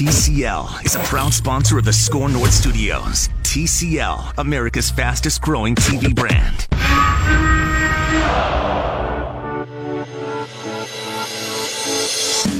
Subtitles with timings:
[0.00, 3.28] TCL is a proud sponsor of the SKOR North Studios.
[3.42, 6.66] TCL, America's fastest growing TV brand.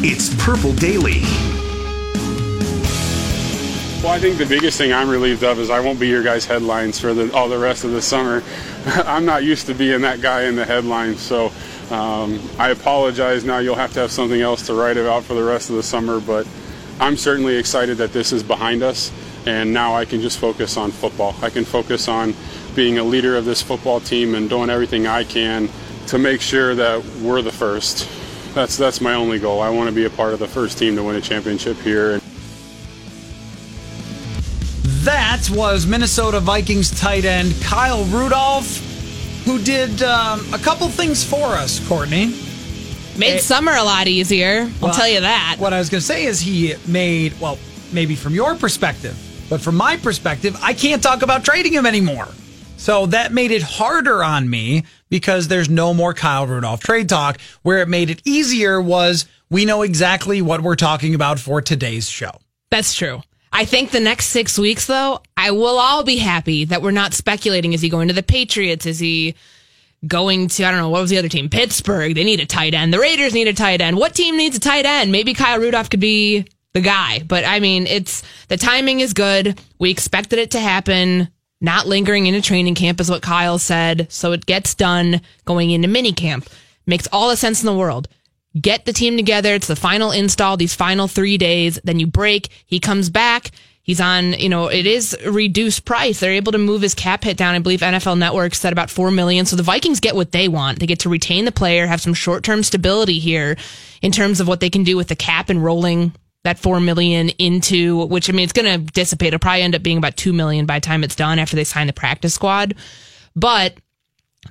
[0.02, 1.22] It's Purple Daily.
[4.02, 6.44] Well, I think the biggest thing I'm relieved of is I won't be your guys'
[6.44, 8.42] headlines for the, all the rest of the summer.
[8.86, 11.52] I'm not used to being that guy in the headlines, so
[11.90, 13.44] um, I apologize.
[13.44, 15.82] Now you'll have to have something else to write about for the rest of the
[15.82, 16.46] summer, but
[17.00, 19.10] I'm certainly excited that this is behind us,
[19.46, 21.34] and now I can just focus on football.
[21.40, 22.34] I can focus on
[22.74, 25.70] being a leader of this football team and doing everything I can
[26.08, 28.06] to make sure that we're the first.
[28.54, 29.62] That's that's my only goal.
[29.62, 32.20] I want to be a part of the first team to win a championship here.
[35.04, 38.76] That was Minnesota Vikings tight end Kyle Rudolph,
[39.46, 42.49] who did um, a couple things for us, Courtney.
[43.20, 44.62] Made summer a lot easier.
[44.62, 45.56] I'll Well, tell you that.
[45.58, 47.58] What I was going to say is he made, well,
[47.92, 49.16] maybe from your perspective,
[49.48, 52.28] but from my perspective, I can't talk about trading him anymore.
[52.76, 57.38] So that made it harder on me because there's no more Kyle Rudolph trade talk.
[57.62, 62.08] Where it made it easier was we know exactly what we're talking about for today's
[62.08, 62.30] show.
[62.70, 63.22] That's true.
[63.52, 67.12] I think the next six weeks, though, I will all be happy that we're not
[67.12, 67.72] speculating.
[67.74, 68.86] Is he going to the Patriots?
[68.86, 69.34] Is he
[70.06, 71.48] going to, I don't know, what was the other team?
[71.48, 72.14] Pittsburgh.
[72.14, 72.92] They need a tight end.
[72.92, 73.96] The Raiders need a tight end.
[73.96, 75.12] What team needs a tight end?
[75.12, 77.20] Maybe Kyle Rudolph could be the guy.
[77.20, 79.60] But I mean, it's the timing is good.
[79.78, 81.28] We expected it to happen.
[81.60, 84.10] Not lingering into training camp is what Kyle said.
[84.10, 86.48] So it gets done going into mini camp.
[86.86, 88.08] Makes all the sense in the world
[88.58, 89.54] get the team together.
[89.54, 91.78] It's the final install, these final three days.
[91.84, 92.48] Then you break.
[92.66, 93.50] He comes back.
[93.90, 96.20] He's on, you know, it is reduced price.
[96.20, 97.56] They're able to move his cap hit down.
[97.56, 99.46] I believe NFL Network said about four million.
[99.46, 100.78] So the Vikings get what they want.
[100.78, 103.56] They get to retain the player, have some short term stability here
[104.00, 106.12] in terms of what they can do with the cap and rolling
[106.44, 109.34] that four million into which I mean it's gonna dissipate.
[109.34, 111.64] It'll probably end up being about two million by the time it's done after they
[111.64, 112.76] sign the practice squad.
[113.34, 113.74] But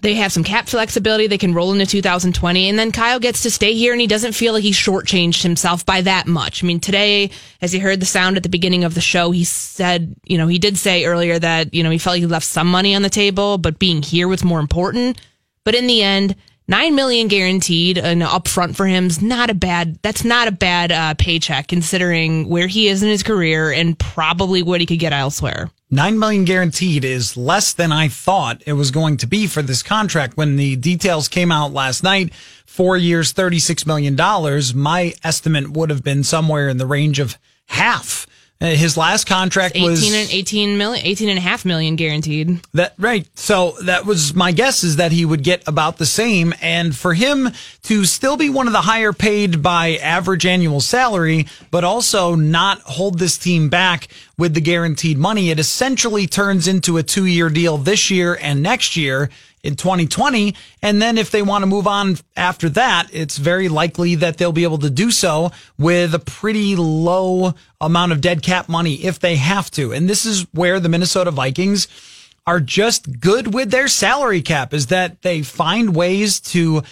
[0.01, 1.27] they have some cap flexibility.
[1.27, 2.69] They can roll into 2020.
[2.69, 5.85] And then Kyle gets to stay here and he doesn't feel like he's shortchanged himself
[5.85, 6.63] by that much.
[6.63, 9.44] I mean, today, as he heard the sound at the beginning of the show, he
[9.44, 12.45] said, you know, he did say earlier that, you know, he felt like he left
[12.45, 15.19] some money on the table, but being here was more important.
[15.63, 16.35] But in the end,
[16.69, 19.97] Nine million guaranteed and upfront for him is not a bad.
[20.03, 24.61] That's not a bad uh, paycheck considering where he is in his career and probably
[24.61, 25.71] what he could get elsewhere.
[25.91, 29.81] Nine million guaranteed is less than I thought it was going to be for this
[29.81, 30.38] contract.
[30.38, 32.31] When the details came out last night,
[32.63, 34.16] four years, $36 million,
[34.79, 37.39] my estimate would have been somewhere in the range of
[37.69, 38.27] half.
[38.62, 42.59] Uh, His last contract 18 was and 18 million, 18 and a half million guaranteed.
[42.74, 43.25] that right.
[43.38, 46.53] So that was my guess is that he would get about the same.
[46.62, 47.52] And for him
[47.84, 52.81] to still be one of the higher paid by average annual salary, but also not
[52.81, 57.50] hold this team back with the guaranteed money, it essentially turns into a two year
[57.50, 59.30] deal this year and next year
[59.64, 60.56] in 2020.
[60.81, 64.52] And then if they want to move on after that, it's very likely that they'll
[64.52, 69.19] be able to do so with a pretty low amount of dead cap money if
[69.19, 69.92] they have to.
[69.92, 71.88] And this is where the Minnesota Vikings
[72.45, 76.83] are just good with their salary cap is that they find ways to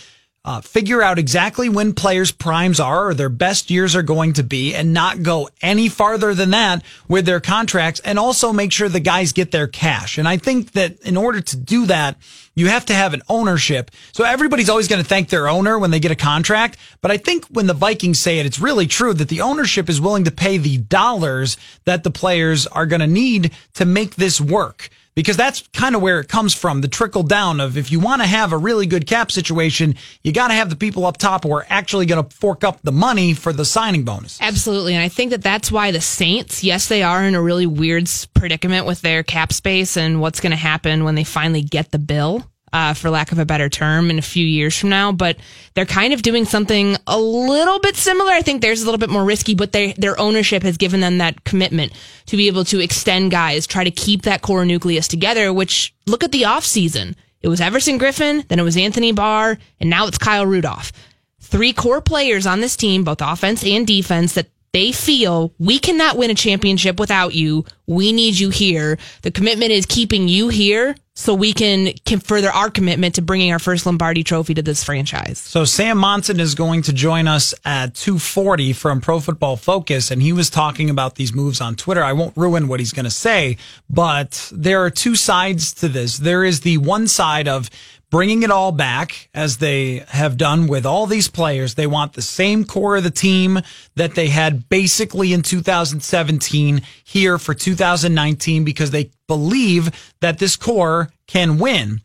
[0.48, 4.44] uh, figure out exactly when players' primes are or their best years are going to
[4.44, 8.88] be and not go any farther than that with their contracts and also make sure
[8.88, 10.18] the guys get their cash.
[10.18, 12.16] And I think that in order to do that,
[12.56, 13.92] you have to have an ownership.
[14.14, 16.78] So everybody's always going to thank their owner when they get a contract.
[17.02, 20.00] But I think when the Vikings say it, it's really true that the ownership is
[20.00, 24.40] willing to pay the dollars that the players are going to need to make this
[24.40, 24.92] work.
[25.18, 28.22] Because that's kind of where it comes from the trickle down of if you want
[28.22, 31.44] to have a really good cap situation, you got to have the people up top
[31.44, 34.40] who are actually going to fork up the money for the signing bonus.
[34.40, 34.94] Absolutely.
[34.94, 38.08] And I think that that's why the Saints, yes, they are in a really weird
[38.36, 41.98] predicament with their cap space and what's going to happen when they finally get the
[41.98, 45.12] bill uh, for lack of a better term, in a few years from now.
[45.12, 45.38] But
[45.74, 48.32] they're kind of doing something a little bit similar.
[48.32, 51.00] I think theirs is a little bit more risky, but they, their ownership has given
[51.00, 51.94] them that commitment
[52.28, 56.24] to be able to extend guys, try to keep that core nucleus together, which look
[56.24, 57.16] at the offseason.
[57.42, 60.92] It was Everson Griffen, then it was Anthony Barr, and now it's Kyle Rudolph.
[61.40, 66.18] Three core players on this team, both offense and defense, that they feel we cannot
[66.18, 67.66] win a championship without you.
[67.88, 68.98] We need you here.
[69.22, 73.52] The commitment is keeping you here so we can, can further our commitment to bringing
[73.52, 75.40] our first Lombardi trophy to this franchise.
[75.40, 80.22] So Sam Monson is going to join us at 240 from Pro Football Focus and
[80.22, 82.04] he was talking about these moves on Twitter.
[82.04, 83.58] I won't ruin what he's going to say,
[83.90, 86.20] but there are two sides to this.
[86.20, 87.72] There is the one side of
[88.10, 91.76] bringing it all back as they have done with all these players.
[91.76, 93.60] They want the same core of the team
[93.96, 101.12] that they had basically in 2017 here for 2019 because they believe that this core
[101.28, 102.02] can win.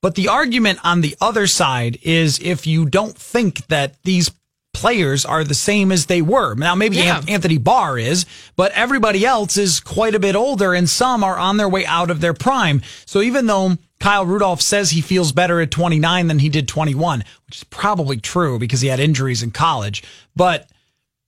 [0.00, 4.30] But the argument on the other side is if you don't think that these
[4.74, 6.54] players are the same as they were.
[6.54, 7.22] Now, maybe yeah.
[7.28, 11.56] Anthony Barr is, but everybody else is quite a bit older and some are on
[11.56, 12.82] their way out of their prime.
[13.04, 17.22] So even though Kyle Rudolph says he feels better at 29 than he did 21,
[17.46, 20.02] which is probably true because he had injuries in college.
[20.34, 20.68] But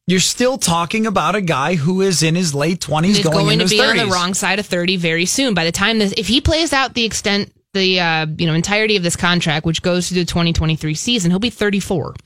[0.09, 3.69] you're still talking about a guy who is in his late 20s, going, going to
[3.69, 3.91] be 30s.
[3.91, 5.55] on the wrong side of 30 very soon.
[5.55, 8.97] By the time this, if he plays out the extent, the uh, you know entirety
[8.97, 12.17] of this contract, which goes through the 2023 season, he'll be 34.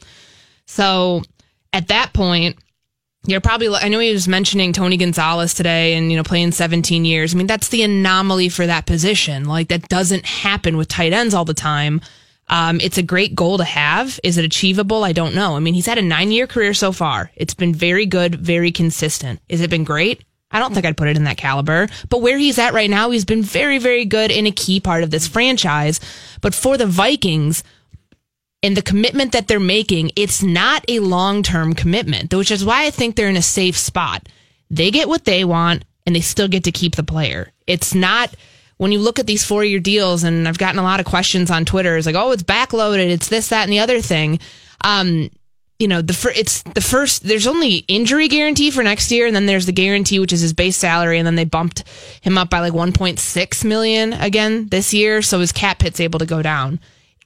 [0.65, 1.23] So
[1.75, 2.57] at that point,
[3.27, 7.05] you're probably, I know he was mentioning Tony Gonzalez today and, you know, playing 17
[7.05, 7.35] years.
[7.35, 9.45] I mean, that's the anomaly for that position.
[9.45, 12.01] Like, that doesn't happen with tight ends all the time.
[12.49, 14.19] Um, it's a great goal to have.
[14.23, 15.05] Is it achievable?
[15.05, 15.57] I don't know.
[15.57, 17.31] I mean, he's had a nine year career so far.
[17.37, 19.41] It's been very good, very consistent.
[19.51, 20.25] Has it been great?
[20.51, 21.89] I don't think I'd put it in that caliber.
[22.09, 25.03] But where he's at right now, he's been very, very good in a key part
[25.03, 26.01] of this franchise.
[26.41, 27.63] But for the Vikings,
[28.63, 32.87] and the commitment that they're making, it's not a long term commitment, which is why
[32.87, 34.29] I think they're in a safe spot.
[34.71, 37.53] They get what they want and they still get to keep the player.
[37.67, 38.35] It's not
[38.79, 41.51] when you look at these four year deals, and I've gotten a lot of questions
[41.51, 44.39] on Twitter, it's like, oh, it's backloaded, it's this, that, and the other thing.
[44.85, 45.31] Um,
[45.81, 47.25] you know, the fir- it's the first.
[47.25, 50.53] There's only injury guarantee for next year, and then there's the guarantee, which is his
[50.53, 51.85] base salary, and then they bumped
[52.21, 56.27] him up by like 1.6 million again this year, so his cap hit's able to
[56.27, 56.81] go down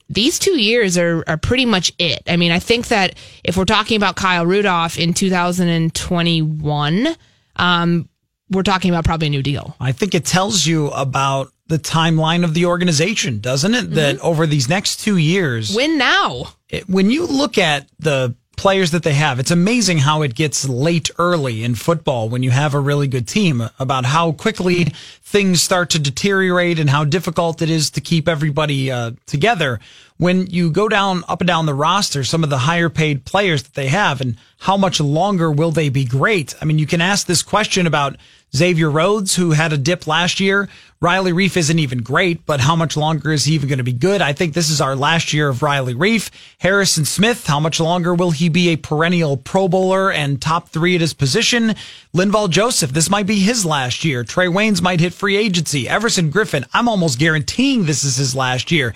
[0.08, 2.22] these two years are, are pretty much it.
[2.26, 3.14] I mean, I think that
[3.44, 7.08] if we're talking about Kyle Rudolph in 2021,
[7.56, 8.08] um,
[8.50, 9.76] we're talking about probably a new deal.
[9.80, 13.84] I think it tells you about the timeline of the organization, doesn't it?
[13.84, 13.94] Mm-hmm.
[13.94, 16.54] That over these next two years, win now.
[16.68, 19.38] It, when you look at the players that they have.
[19.38, 23.26] It's amazing how it gets late early in football when you have a really good
[23.26, 24.84] team about how quickly
[25.22, 29.80] things start to deteriorate and how difficult it is to keep everybody uh, together.
[30.22, 33.64] When you go down up and down the roster, some of the higher paid players
[33.64, 36.54] that they have and how much longer will they be great?
[36.62, 38.14] I mean, you can ask this question about
[38.54, 40.68] Xavier Rhodes, who had a dip last year.
[41.00, 43.92] Riley Reiff isn't even great, but how much longer is he even going to be
[43.92, 44.22] good?
[44.22, 46.30] I think this is our last year of Riley Reiff.
[46.58, 50.94] Harrison Smith, how much longer will he be a perennial Pro Bowler and top three
[50.94, 51.74] at his position?
[52.14, 54.22] Linval Joseph, this might be his last year.
[54.22, 55.88] Trae Waynes might hit free agency.
[55.88, 58.94] Everson Griffen, I'm almost guaranteeing this is his last year.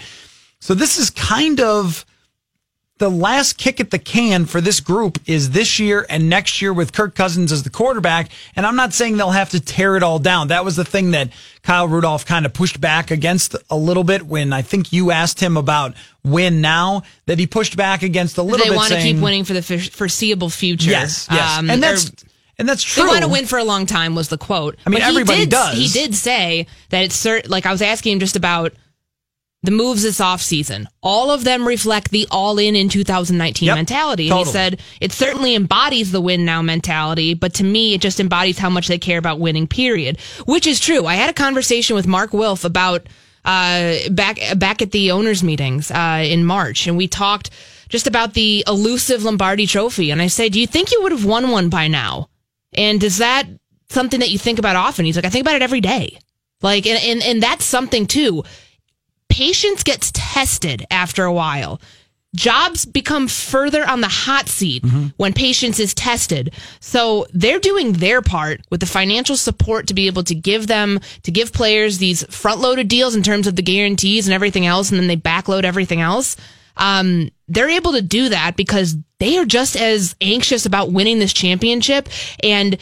[0.67, 2.05] So this is kind of
[2.99, 6.73] the last kick at the can for this group is this year and next year
[6.73, 8.31] with Kirk Cousins as the quarterback.
[8.57, 10.49] And I'm not saying they'll have to tear it all down.
[10.49, 11.31] That was the thing that
[11.63, 15.39] Kyle Rudolph kind of pushed back against a little bit when I think you asked
[15.39, 15.95] him about
[16.25, 18.71] win now that he pushed back against a little they bit.
[18.71, 20.91] They want to keep winning for the foreseeable future.
[20.91, 21.59] Yes, yes.
[21.59, 22.11] Um, and that's,
[22.59, 23.05] and that's true.
[23.05, 24.79] They want to win for a long time was the quote.
[24.85, 25.77] I mean, but everybody did, does.
[25.77, 28.73] He did say that it's certain, like I was asking him just about
[29.67, 34.25] the moves this offseason, all of them reflect the all in in 2019 yep, mentality.
[34.25, 34.47] And totally.
[34.47, 38.59] he said it certainly embodies the win now mentality, but to me, it just embodies
[38.59, 40.19] how much they care about winning, period.
[40.47, 41.07] Which is true.
[41.07, 43.07] I had a conversation with Mark Wilf about
[43.45, 47.51] uh, back back at the owners' meetings uh, in March, and we talked
[47.89, 50.11] just about the elusive Lombardi trophy.
[50.11, 52.29] And I said, Do you think you would have won one by now?
[52.73, 53.47] And is that
[53.89, 55.05] something that you think about often?
[55.05, 56.19] He's like, I think about it every day.
[56.63, 58.45] Like, and, and, and that's something too
[59.29, 61.81] patience gets tested after a while.
[62.35, 65.07] jobs become further on the hot seat Mm-hmm.
[65.17, 66.53] when patience is tested.
[66.81, 71.01] So they're doing their part with the financial support to be able to give them,
[71.23, 74.91] to give players these front loaded deals in terms of the guarantees and everything else,
[74.91, 76.37] and then they backload everything else.
[76.77, 81.33] Um, they're able to do that because they are just as anxious about winning this
[81.33, 82.09] championship
[82.43, 82.77] and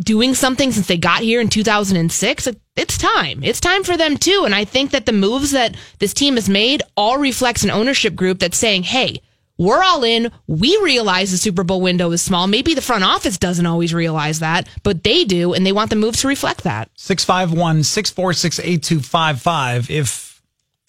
[0.00, 2.48] doing something since they got here in 2006.
[2.76, 3.42] It's time.
[3.42, 4.42] It's time for them too.
[4.44, 8.14] And I think that the moves that this team has made all reflects an ownership
[8.14, 9.20] group that's saying, Hey,
[9.60, 10.32] we're all in.
[10.46, 12.46] We realize the Super Bowl window is small.
[12.46, 15.96] Maybe the front office doesn't always realize that, but they do, and they want the
[15.96, 16.88] moves to reflect that.
[16.94, 19.90] 651 646 8255.
[19.90, 20.42] If,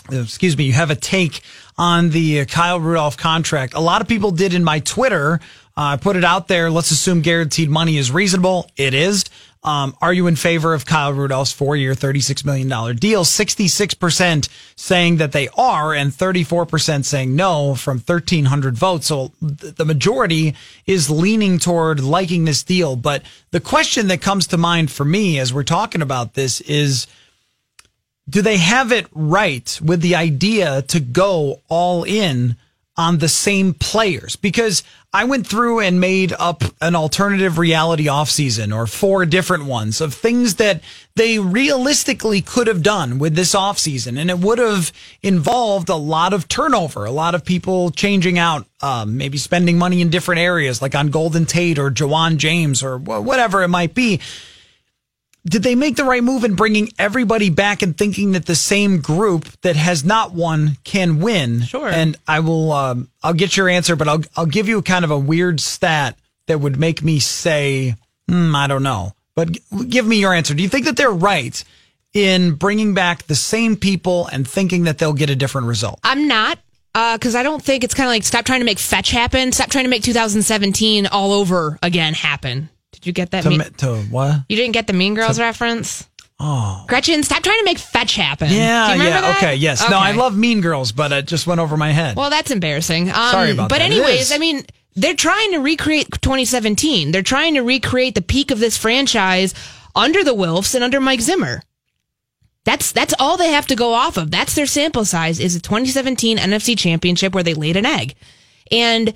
[0.10, 1.41] excuse me, you have a take
[1.77, 3.74] on the uh, Kyle Rudolph contract.
[3.74, 5.41] A lot of people did in my Twitter.
[5.78, 6.70] Uh, I put it out there.
[6.70, 8.70] Let's assume guaranteed money is reasonable.
[8.75, 9.25] It is.
[9.63, 13.24] Um, are you in favor of Kyle Rudolph's four year, $36 million deal?
[13.24, 19.08] 66% saying that they are and 34% saying no from 1,300 votes.
[19.08, 20.56] So th- the majority
[20.88, 22.96] is leaning toward liking this deal.
[22.96, 27.06] But the question that comes to mind for me as we're talking about this is,
[28.28, 32.56] do they have it right with the idea to go all in
[32.98, 34.36] on the same players?
[34.36, 34.84] Because
[35.14, 40.14] I went through and made up an alternative reality offseason or four different ones of
[40.14, 40.82] things that
[41.16, 44.18] they realistically could have done with this offseason.
[44.18, 48.66] And it would have involved a lot of turnover, a lot of people changing out,
[48.82, 52.98] um, maybe spending money in different areas like on Golden Tate or Ja'Wuan James or
[52.98, 54.22] wh- whatever it might be
[55.46, 59.00] did they make the right move in bringing everybody back and thinking that the same
[59.00, 61.62] group that has not won can win?
[61.62, 61.88] Sure.
[61.88, 65.12] And I will, um, I'll get your answer, but I'll, I'll give you kind of
[65.12, 66.18] a weird stat
[66.48, 67.96] that would make me say,
[68.30, 69.14] hmm, I don't know.
[69.36, 70.54] But g- give me your answer.
[70.54, 71.64] Do you think that they're right
[72.14, 76.00] in bringing back the same people and thinking that they'll get a different result?
[76.04, 76.60] I'm not.
[76.94, 79.54] Because I don't think it's kind of like stop trying to make fetch happen.
[79.54, 82.70] Stop trying to make 2017 all over again happen.
[83.01, 83.43] Did you get that?
[83.43, 84.41] To, mean- to what?
[84.48, 86.08] you didn't get the Mean Girls reference?
[86.39, 86.86] Oh.
[86.88, 88.50] Gretchen, stop trying to make fetch happen.
[88.50, 89.38] Yeah, Do you remember yeah, that?
[89.38, 89.88] okay, yes.
[89.89, 92.15] No, I love Mean Girls, but it just went over my head.
[92.15, 93.10] Well, that's embarrassing.
[93.10, 93.91] Um, Sorry about but that.
[93.91, 94.31] It anyways.
[94.31, 94.65] I mean,
[94.96, 97.12] they're trying to recreate 2017.
[97.12, 99.53] They're trying to recreate the peak of this franchise
[99.96, 101.62] under the Wilfs and under Mike Zimmer.
[102.65, 104.31] That's that's all they have to go off of.
[104.31, 108.15] That's their sample size is a 2017 NFC Championship where they laid an egg.
[108.72, 109.13] And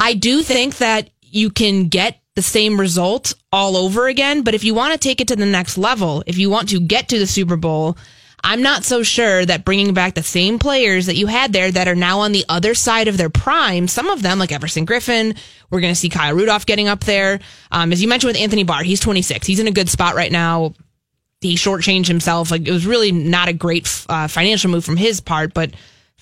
[0.00, 4.64] I do think that you can get the same result all over again, but if
[4.64, 7.18] you want to take it to the next level, if you want to get to
[7.18, 7.96] the Super Bowl,
[8.42, 11.88] I'm not so sure that bringing back the same players that you had there that
[11.88, 15.38] are now on the other side of their prime, some of them like Everson Griffen,
[15.70, 17.40] we're going to see Kyle Rudolph getting up there.
[17.70, 19.46] Um, as you mentioned with Anthony Barr, he's 26.
[19.46, 20.74] He's in a good spot right now.
[21.40, 22.50] He shortchanged himself.
[22.50, 25.70] Like it was really not a great uh, financial move from his part, but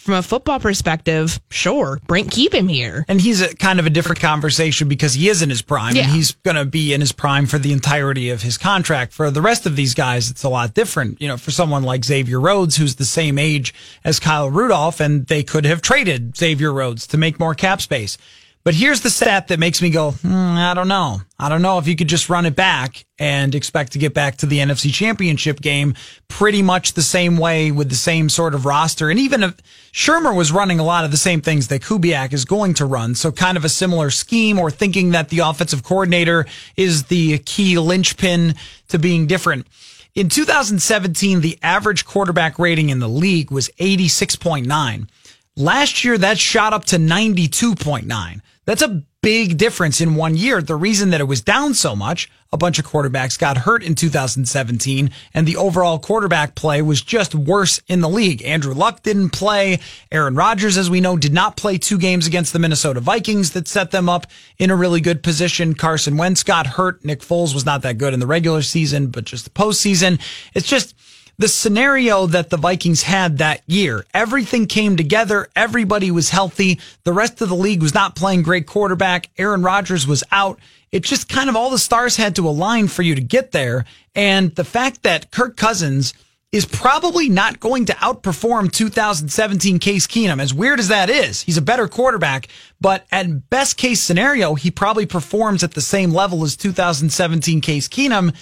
[0.03, 3.05] from a football perspective, sure, bring keep him here.
[3.07, 6.03] And he's a kind of a different conversation because he is in his prime Yeah.
[6.03, 9.13] and he's going to be in his prime for the entirety of his contract.
[9.13, 11.23] For the rest of these guys, it's a lot different.
[11.23, 13.73] You know, for someone like Xavier Rhodes, who's the same age
[14.05, 18.19] as Kyle Rudolph, and they could have traded Xavier Rhodes to make more cap space.
[18.65, 21.21] But here's the stat that makes me go, hmm, I don't know.
[21.37, 24.37] I don't know if you could just run it back and expect to get back
[24.37, 25.95] to the NFC championship game
[26.29, 29.11] pretty much the same way with the same sort of roster.
[29.11, 29.57] And even if
[29.93, 33.17] Shurmur was running a lot of the same things that Kubiak is going to run.
[33.17, 37.79] So kind of a similar scheme or thinking that the offensive coordinator is the key
[37.79, 38.55] linchpin
[38.89, 39.67] to being different.
[40.15, 45.09] In 2017, the average quarterback rating in the league was 86.9.
[45.57, 48.41] Last year, that shot up to 92.9.
[48.65, 50.63] That's a big difference in one year.
[50.63, 53.97] The reason that it was down so much, a bunch of quarterbacks got hurt in
[53.97, 58.43] 2017, and the overall quarterback play was just worse in the league.
[58.45, 59.81] Andrew Luck didn't play.
[60.13, 63.67] Aaron Rodgers, as we know, did not play two games against the Minnesota Vikings that
[63.67, 64.27] set them up
[64.59, 65.75] in a really good position.
[65.75, 67.05] Carson Wentz got hurt.
[67.05, 70.21] Nick Foles was not that good in the regular season, but just the postseason.
[70.55, 70.95] It's just,
[71.39, 74.05] the scenario that the Vikings had that year.
[74.15, 75.49] Everything came together.
[75.57, 76.79] Everybody was healthy.
[77.05, 79.31] The rest of the league was not playing great quarterback.
[79.39, 80.59] Aaron Rodgers was out.
[80.91, 83.85] It just kind of all the stars had to align for you to get there.
[84.15, 86.13] And the fact that Kirk Cousins
[86.53, 91.41] is probably not going to outperform 2017 Case Keenum, as weird as that is.
[91.41, 92.49] He's a better quarterback,
[92.79, 97.89] but at best case scenario, he probably performs at the same level as 2017 Case
[97.89, 98.35] Keenum.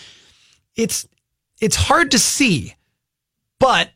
[0.74, 1.06] It's,
[1.60, 2.74] it's hard to see.
[3.60, 3.90] But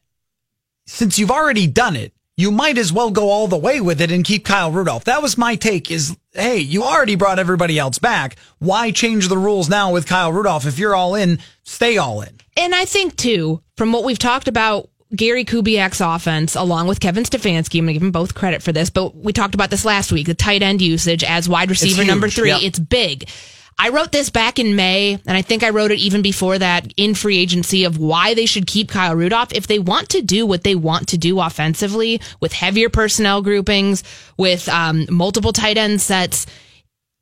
[0.87, 4.11] since you've already done it, you might as well go all the way with it
[4.11, 5.04] and keep Kyle Rudolph.
[5.04, 8.37] That was my take is, hey, you already brought everybody else back.
[8.59, 10.66] Why change the rules now with Kyle Rudolph?
[10.66, 12.38] If you're all in, stay all in.
[12.56, 17.23] And I think too, from what we've talked about Gary Kubiak's offense, along with Kevin
[17.25, 19.85] Stefanski, I'm going to give them both credit for this, but we talked about this
[19.85, 22.49] last week the tight end usage as wide receiver number three.
[22.49, 22.62] yep.
[22.62, 23.28] It's big.
[23.78, 26.92] I wrote this back in May, and I think I wrote it even before that
[26.96, 29.52] in free agency of why they should keep Kyle Rudolph.
[29.52, 34.04] If they want to do what they want to do offensively with heavier personnel groupings,
[34.36, 36.46] with um, multiple tight end sets,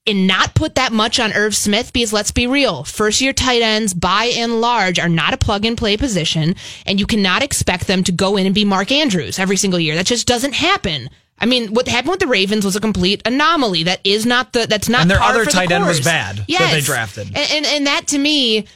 [0.06, 3.62] and not put that much on Irv Smith because let's be real, first year tight
[3.62, 6.56] ends by and large are not a plug and play position
[6.86, 9.94] and you cannot expect them to go in and be Mark Andrews every single year.
[9.94, 11.08] That just doesn't happen.
[11.42, 13.82] I mean, what happened with the Ravens was a complete anomaly.
[13.82, 16.36] That is not the that's not And their other for the tight end was bad
[16.36, 16.72] that Yes.
[16.72, 17.26] they drafted.
[17.26, 18.66] And, and and that to me,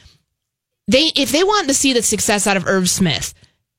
[0.87, 3.33] they if they want to see the success out of Irv Smith,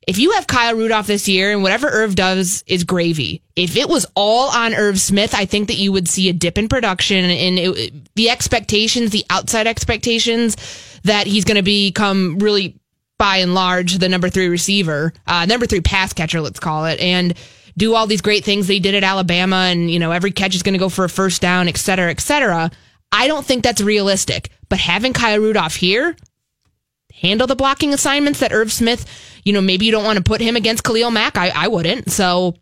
[0.06, 3.42] if you have Kyle Rudolph this year and whatever Irv does is gravy.
[3.56, 6.56] If it was all on Irv Smith, I think that you would see a dip
[6.56, 10.56] in production and it, the expectations, the outside expectations
[11.04, 12.74] that he's going to become really
[13.18, 16.98] by and large the number three receiver, uh, number three pass catcher, let's call it,
[17.00, 17.34] and
[17.78, 20.62] do all these great things they did at Alabama, and you know every catch is
[20.62, 22.70] going to go for a first down, et cetera, et cetera.
[23.10, 24.50] I don't think that's realistic.
[24.68, 26.14] But having Kyle Rudolph here,
[27.14, 29.06] handle the blocking assignments that Irv Smith,
[29.44, 31.38] you know, maybe you don't want to put him against Khalil Mack.
[31.38, 32.10] I, I wouldn't.
[32.10, 32.54] So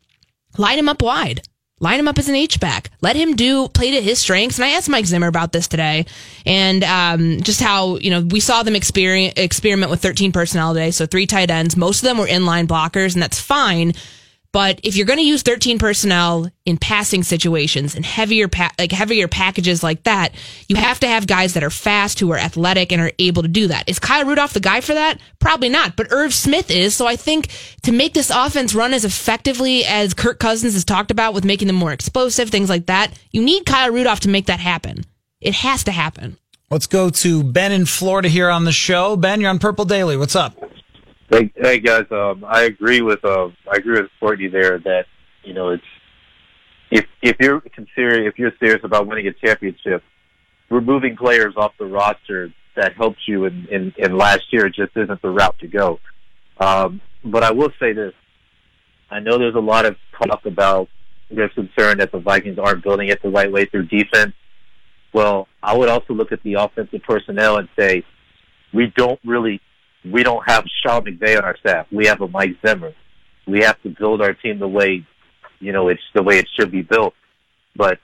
[0.57, 1.43] line him up wide.
[1.79, 2.91] Line him up as an H back.
[3.03, 4.57] Let him do play to his strengths.
[4.57, 6.07] And I asked Mike Zimmer about this today,
[6.47, 10.91] and um, just how you know we saw them experiment with 13 personnel today.
[10.91, 11.77] So three tight ends.
[11.77, 13.93] Most of them were inline blockers, and that's fine.
[14.57, 18.91] But if you're going to use 13 personnel in passing situations and heavier pa- like
[18.91, 20.35] heavier packages like that,
[20.67, 23.49] you have to have guys that are fast, who are athletic, and are able to
[23.49, 23.87] do that.
[23.87, 25.21] Is Kyle Rudolph the guy for that?
[25.41, 25.95] Probably not.
[25.95, 26.97] But Irv Smith is.
[26.97, 27.51] So I think
[27.83, 31.67] to make this offense run as effectively as Kirk Cousins has talked about with making
[31.67, 35.05] them more explosive, things like that, you need Kyle Rudolph to make that happen.
[35.39, 36.39] It has to happen.
[36.71, 39.17] Let's go to Ben in Florida here on the show.
[39.17, 40.17] Ben, you're on Purple Daily.
[40.17, 40.66] What's up?
[41.29, 45.07] Hey, hey guys, um, I agree with uh, I agree with Courtney there that
[45.43, 45.83] you know it's
[46.93, 50.05] if if you're considering if you're serious about winning a championship,
[50.71, 55.21] removing players off the roster that helped you in, in, in last year just isn't
[55.21, 55.99] the route to go.
[56.59, 58.13] Um, but I will say this:
[59.11, 60.89] I know there's a lot of talk about
[61.29, 64.33] there's concern that the Vikings aren't building it the right way through defense.
[65.13, 68.05] Well, I would also look at the offensive personnel and say
[68.73, 69.61] we don't really
[70.13, 71.87] we don't have Sean McVay on our staff.
[71.91, 72.93] We have a Mike Zimmer.
[73.47, 75.07] We have to build our team the way,
[75.61, 77.15] you know, it's the way it should be built.
[77.75, 77.99] But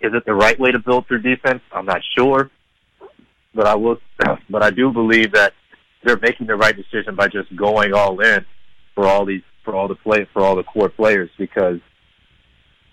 [0.00, 1.60] is it the right way to build through defense?
[1.72, 2.50] I'm not sure.
[3.54, 3.98] But I will,
[4.50, 5.52] but I do believe that
[6.02, 8.44] they're making the right decision by just going all in
[8.94, 11.78] for all these, for all the play, for all the core players because,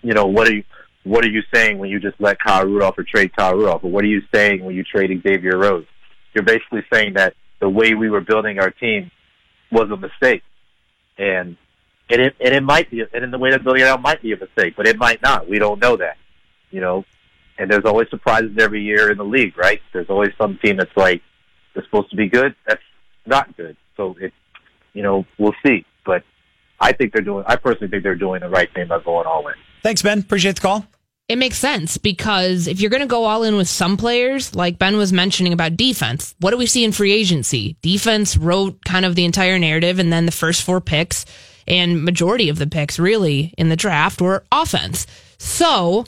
[0.02, 0.64] you know, what are you,
[1.04, 3.82] what are you saying when you just let Kyle Rudolph or trade Kyle Rudolph?
[3.84, 5.88] Or what are you saying when you trade Xavier Rhodes?
[6.32, 9.12] You're basically saying that the way we were building our team
[9.70, 10.42] was a mistake.
[11.16, 11.56] And
[12.10, 14.20] and it and it might be and in the way they're building it out might
[14.20, 15.48] be a mistake, but it might not.
[15.48, 16.18] We don't know that.
[16.70, 17.04] You know.
[17.58, 19.80] And there's always surprises every year in the league, right?
[19.92, 21.22] There's always some team that's like
[21.72, 22.82] they're supposed to be good, that's
[23.26, 23.76] not good.
[23.96, 24.32] So it
[24.92, 25.84] you know, we'll see.
[26.04, 26.24] But
[26.80, 29.46] I think they're doing I personally think they're doing the right thing by going all
[29.46, 29.54] in.
[29.84, 30.18] Thanks, Ben.
[30.18, 30.86] Appreciate the call.
[31.28, 34.78] It makes sense because if you're going to go all in with some players, like
[34.78, 37.76] Ben was mentioning about defense, what do we see in free agency?
[37.80, 41.24] Defense wrote kind of the entire narrative, and then the first four picks
[41.66, 45.06] and majority of the picks really in the draft were offense.
[45.38, 46.04] So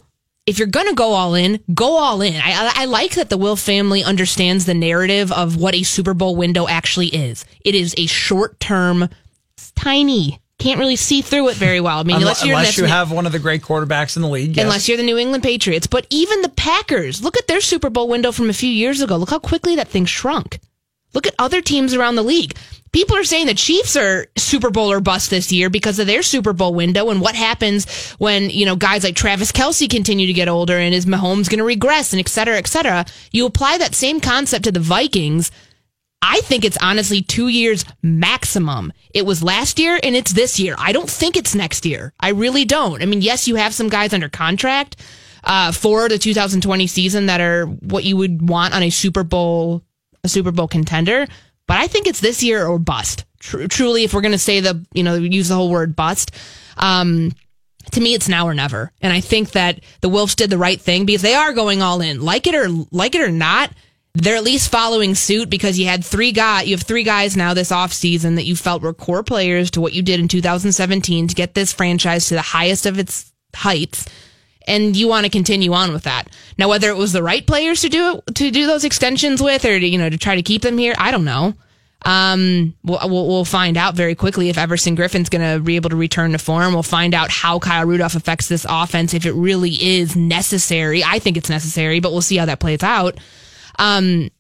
[0.46, 2.34] if you're going to go all in, go all in.
[2.36, 6.36] I, I like that the Wilf family understands the narrative of what a Super Bowl
[6.36, 7.44] window actually is.
[7.64, 9.08] It is a short term,
[9.74, 10.38] tiny.
[10.64, 11.98] Can't really see through it very well.
[11.98, 14.28] I mean, unless, Unless, you're unless you have one of the great quarterbacks in the
[14.28, 14.56] league.
[14.56, 14.64] yes.
[14.64, 15.86] Unless you're the New England Patriots.
[15.86, 19.16] But even the Packers, look at their Super Bowl window from a few years ago.
[19.18, 20.60] Look how quickly that thing shrunk.
[21.12, 22.56] Look at other teams around the league.
[22.92, 26.22] People are saying the Chiefs are Super Bowl or bust this year because of their
[26.22, 30.32] Super Bowl window and what happens when, you know, guys like Travis Kelce continue to
[30.32, 33.04] get older and is Mahomes going to regress and et cetera, et cetera.
[33.32, 35.50] You apply that same concept to the Vikings.
[36.26, 38.94] I think it's honestly two years maximum.
[39.12, 40.74] It was last year and it's this year.
[40.78, 42.14] I don't think it's next year.
[42.18, 43.02] I really don't.
[43.02, 44.96] I mean, yes, you have some guys under contract
[45.44, 49.82] uh, for the 2020 season that are what you would want on a Super Bowl,
[50.24, 51.26] a Super Bowl contender.
[51.66, 53.26] But I think it's this year or bust.
[53.40, 56.30] Tr- truly, if we're going to say the, you know, use the whole word bust,
[56.78, 57.32] um,
[57.92, 58.90] to me, it's now or never.
[59.02, 62.00] And I think that the Wolves did the right thing because they are going all
[62.00, 63.70] in, like it or like it or not.
[64.16, 66.68] They're at least following suit because you had three guys.
[66.68, 69.92] You have three guys now this offseason that you felt were core players to what
[69.92, 74.06] you did in 2017 to get this franchise to the highest of its heights,
[74.68, 76.28] and you want to continue on with that.
[76.56, 79.64] Now, whether it was the right players to do it, to do those extensions with,
[79.64, 81.54] or to, you know to try to keep them here, I don't know.
[82.04, 85.96] Um, we'll, we'll find out very quickly if Everson Griffen's going to be able to
[85.96, 86.74] return to form.
[86.74, 91.02] We'll find out how Kyle Rudolph affects this offense if it really is necessary.
[91.02, 93.18] I think it's necessary, but we'll see how that plays out.
[93.78, 94.30] Um,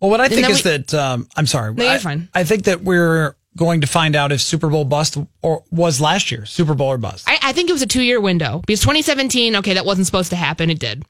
[0.00, 1.74] well, what I think is we, that um, I'm sorry.
[1.74, 2.28] No, you're I, fine.
[2.34, 6.30] I think that we're going to find out if Super Bowl bust or was last
[6.30, 7.28] year Super Bowl or bust.
[7.28, 10.30] I, I think it was a two year window because 2017, okay, that wasn't supposed
[10.30, 10.70] to happen.
[10.70, 11.04] It did,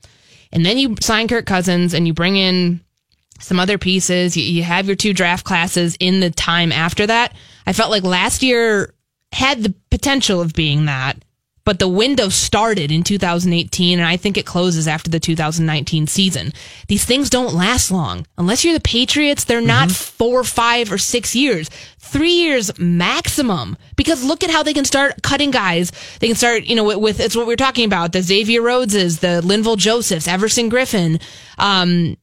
[0.53, 2.81] and then you sign Kirk Cousins and you bring in
[3.41, 4.37] some other pieces.
[4.37, 7.35] You, you have your two draft classes in the time after that.
[7.67, 8.95] I felt like last year
[9.33, 11.17] had the potential of being that,
[11.65, 16.53] but the window started in 2018 and I think it closes after the 2019 season.
[16.89, 18.27] These things don't last long.
[18.37, 21.71] Unless you're the Patriots, they're not four, five, or six years.
[21.99, 23.77] Three years maximum.
[23.97, 25.93] Because look at how they can start cutting guys.
[26.21, 28.13] They can start, you know, with, with it's what we are talking about.
[28.13, 31.23] The Xavier Rhodeses, the Linval Josephs, Everson Griffen.
[31.59, 32.17] Um,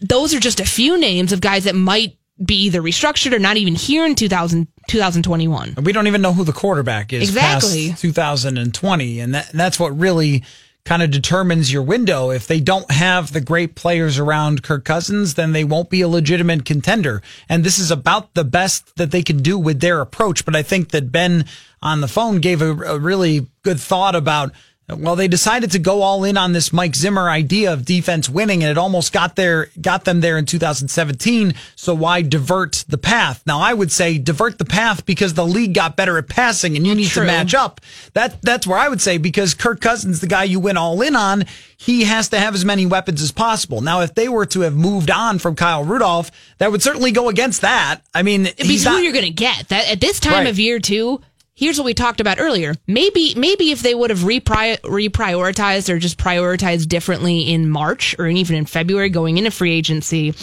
[0.00, 3.56] those are just a few names of guys that might be either restructured or not
[3.56, 5.76] even here in 2000, 2021.
[5.82, 7.90] We don't even know who the quarterback is Exactly.
[7.90, 9.20] past 2020.
[9.20, 10.42] And that, that's what really
[10.84, 12.30] kind of determines your window.
[12.30, 16.08] If they don't have the great players around Kirk Cousins, then they won't be a
[16.08, 17.22] legitimate contender.
[17.48, 20.44] And this is about the best that they can do with their approach.
[20.44, 21.46] But I think that Ben
[21.80, 24.52] on the phone gave a, a really good thought about
[24.88, 28.62] well, they decided to go all in on this Mike Zimmer idea of defense winning,
[28.62, 31.54] and it almost got there, got them there in 2017.
[31.74, 33.42] So why divert the path?
[33.46, 36.86] Now, I would say divert the path because the league got better at passing, and
[36.86, 37.22] you need True.
[37.22, 37.80] to match up.
[38.12, 41.16] That that's where I would say because Kirk Cousins, the guy you went all in
[41.16, 41.44] on,
[41.76, 43.80] he has to have as many weapons as possible.
[43.80, 47.28] Now, if they were to have moved on from Kyle Rudolph, that would certainly go
[47.28, 48.00] against that.
[48.14, 50.46] I mean, because he's who not, you're going to get that at this time Right.
[50.46, 51.20] of year too.
[51.56, 52.74] Here's what we talked about earlier.
[52.88, 58.26] Maybe, maybe if they would have repri- reprioritized or just prioritized differently in March or
[58.26, 60.34] even in February going into free agency,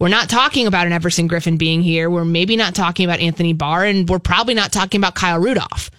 [0.00, 2.10] we're not talking about an Everson Griffen being here.
[2.10, 5.90] We're maybe not talking about Anthony Barr and we're probably not talking about Kyle Rudolph.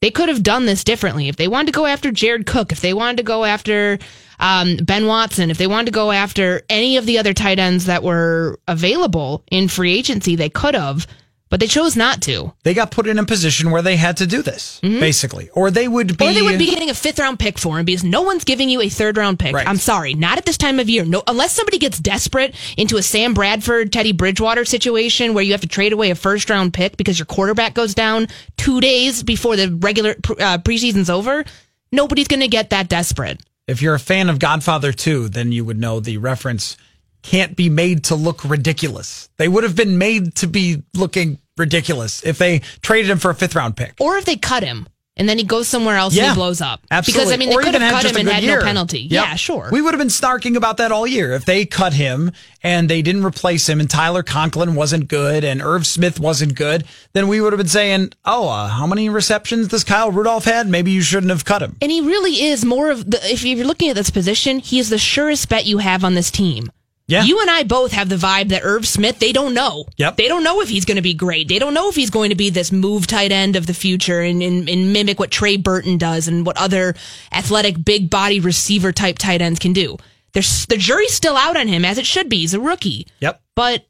[0.00, 1.28] They could have done this differently.
[1.28, 3.98] If they wanted to go after Jared Cook, if they wanted to go after
[4.40, 7.86] um, Ben Watson, if they wanted to go after any of the other tight ends
[7.86, 11.06] that were available in free agency, they could have,
[11.48, 12.52] but they chose not to.
[12.64, 15.86] they got put in a position where they had to do this, basically, or they
[15.86, 16.14] would be.
[16.14, 16.30] Mm-hmm.
[16.30, 18.68] Or they would be getting a fifth round pick for him because no one's giving
[18.68, 19.54] you a third round pick.
[19.54, 19.66] Right.
[19.66, 21.04] I'm sorry, not at this time of year.
[21.04, 25.60] No, unless somebody gets desperate into a Sam Bradford, Teddy Bridgewater situation where you have
[25.60, 29.56] to trade away a first round pick because your quarterback goes down two days before
[29.56, 31.44] the regular uh, preseason's over.
[31.92, 33.40] Nobody's going to get that desperate.
[33.66, 36.76] If you're a fan of Godfather 2, then you would know the reference
[37.22, 39.28] can't be made to look ridiculous.
[39.36, 43.34] They would have been made to be looking ridiculous if they traded him for a
[43.34, 43.94] fifth round pick.
[44.00, 44.86] Or if they cut him
[45.18, 46.82] and then he goes somewhere else and he blows up.
[46.90, 47.20] Absolutely.
[47.24, 48.58] Because I mean, they Or could have cut just him a and had year.
[48.58, 49.00] no penalty.
[49.00, 49.10] Yep.
[49.10, 49.70] Yeah, sure.
[49.72, 53.00] We would have been snarking about that all year if they cut him and they
[53.00, 56.84] didn't replace him and Tyler Conklin wasn't good and Irv Smith wasn't good.
[57.14, 60.68] Then we would have been saying, oh, uh, how many receptions does Kyle Rudolph had?
[60.68, 61.76] Maybe you shouldn't have cut him.
[61.80, 64.90] And he really is more of the, if you're looking at this position, he is
[64.90, 66.70] the surest bet you have on this team.
[67.08, 67.22] Yeah.
[67.22, 69.86] You and I both have the vibe that Irv Smith, they don't know.
[69.96, 70.16] Yep.
[70.16, 71.46] They don't know if he's going to be great.
[71.46, 74.20] They don't know if he's going to be this move tight end of the future
[74.20, 76.96] and, and, and mimic what Trey Burton does and what other
[77.30, 79.96] athletic, big body receiver type tight ends can do.
[80.32, 82.38] There's, the jury's still out on him as it should be.
[82.38, 83.06] He's a rookie.
[83.20, 83.40] Yep.
[83.54, 83.86] But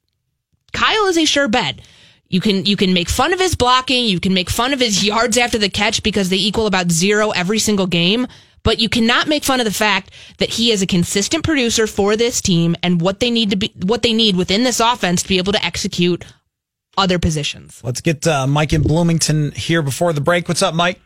[0.72, 1.80] Kyle is a sure bet.
[2.28, 5.04] You can you can make fun of his blocking, you can make fun of his
[5.04, 8.26] yards after the catch because they equal about zero every single game,
[8.66, 12.16] but you cannot make fun of the fact that he is a consistent producer for
[12.16, 15.28] this team and what they need to be what they need within this offense to
[15.28, 16.24] be able to execute
[16.98, 17.80] other positions.
[17.84, 20.48] Let's get uh, Mike in Bloomington here before the break.
[20.48, 21.00] What's up, Mike?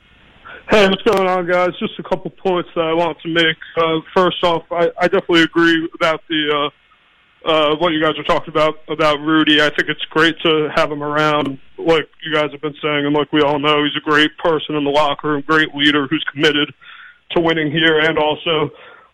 [0.70, 1.70] Hey, what's going on, guys?
[1.78, 3.58] Just a couple points that I want to make.
[3.76, 6.70] Uh, first off, I, I definitely agree about the
[7.44, 9.60] uh, uh, what you guys are talking about about Rudy.
[9.60, 13.14] I think it's great to have him around, like you guys have been saying, and
[13.14, 16.24] like we all know, he's a great person in the locker room, great leader who's
[16.32, 16.72] committed
[17.32, 18.70] to winning here, and also,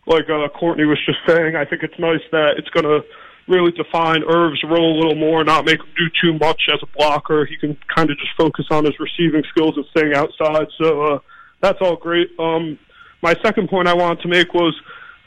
[0.06, 3.06] like uh, Courtney was just saying, I think it's nice that it's going to
[3.48, 6.98] really define Irv's role a little more, not make him do too much as a
[6.98, 7.44] blocker.
[7.46, 10.66] He can kind of just focus on his receiving skills and staying outside.
[10.80, 11.18] So uh,
[11.60, 12.28] that's all great.
[12.38, 12.78] Um,
[13.22, 14.74] my second point I wanted to make was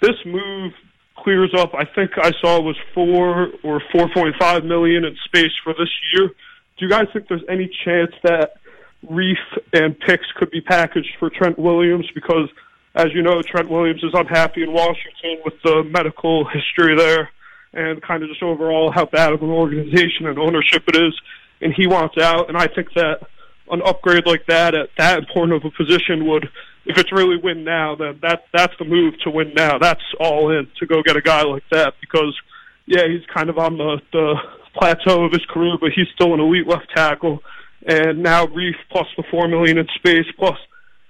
[0.01, 0.73] this move
[1.17, 1.73] clears up.
[1.73, 5.73] I think I saw it was four or four point five million in space for
[5.73, 6.27] this year.
[6.27, 8.53] Do you guys think there's any chance that
[9.09, 9.35] Reiff
[9.73, 12.05] and picks could be packaged for Trent Williams?
[12.13, 12.49] Because
[12.99, 17.29] as you know, Trent Williams is unhappy in Washington with the medical history there
[17.71, 21.13] and kind of just overall how bad of an organization and ownership it is,
[21.61, 22.49] and he wants out.
[22.49, 23.21] And I think that
[23.71, 26.49] an upgrade like that at that important of a position would,
[26.85, 29.77] if it's really win now, then that that's the move to win now.
[29.77, 32.35] That's all in to go get a guy like that because,
[32.85, 34.35] yeah, he's kind of on the the
[34.77, 37.43] plateau of his career, but he's still an elite left tackle.
[37.85, 40.57] And now Reiff plus the four million in space plus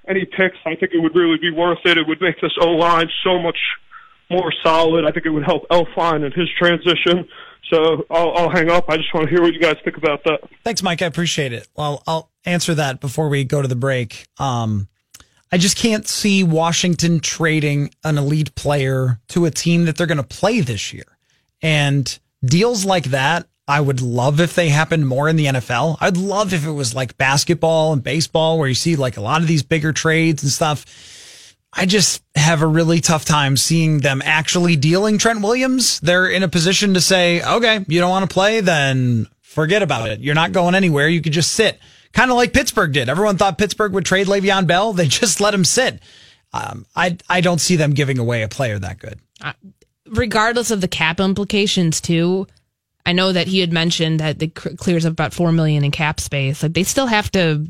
[0.10, 1.98] any picks, I think it would really be worth it.
[1.98, 3.58] It would make this O line so much
[4.30, 5.06] more solid.
[5.06, 7.28] I think it would help Elflein in his transition.
[7.70, 8.86] So I'll, I'll hang up.
[8.90, 10.42] I just want to hear what you guys think about that.
[10.64, 11.02] Thanks, Mike.
[11.02, 11.68] I appreciate it.
[11.76, 14.28] Well, I'll answer that before we go to the break.
[14.38, 14.88] Um,
[15.52, 20.18] I just can't see Washington trading an elite player to a team that they're going
[20.18, 21.18] to play this year.
[21.62, 25.98] And deals like that, I would love if they happened more in the NFL.
[26.02, 29.42] I'd love if it was like basketball and baseball where you see like a lot
[29.42, 31.56] of these bigger trades and stuff.
[31.72, 36.00] I just have a really tough time seeing them actually dealing Trent Williams.
[36.00, 40.10] They're in a position to say, okay, you don't want to play, then forget about
[40.10, 40.20] it.
[40.20, 41.08] You're not going anywhere.
[41.08, 41.80] You could just sit.
[42.12, 43.08] Kind of like Pittsburgh did.
[43.08, 44.94] Everyone thought Pittsburgh would trade Le'Veon Bell.
[45.00, 46.02] They just let him sit.
[46.54, 49.20] Um, I, I don't see them giving away a player that good.
[49.40, 49.54] Uh,
[50.08, 52.48] regardless of the cap implications, too,
[53.06, 56.20] I know that he had mentioned that it clears up about four million in cap
[56.20, 56.62] space.
[56.62, 57.66] Like they still have to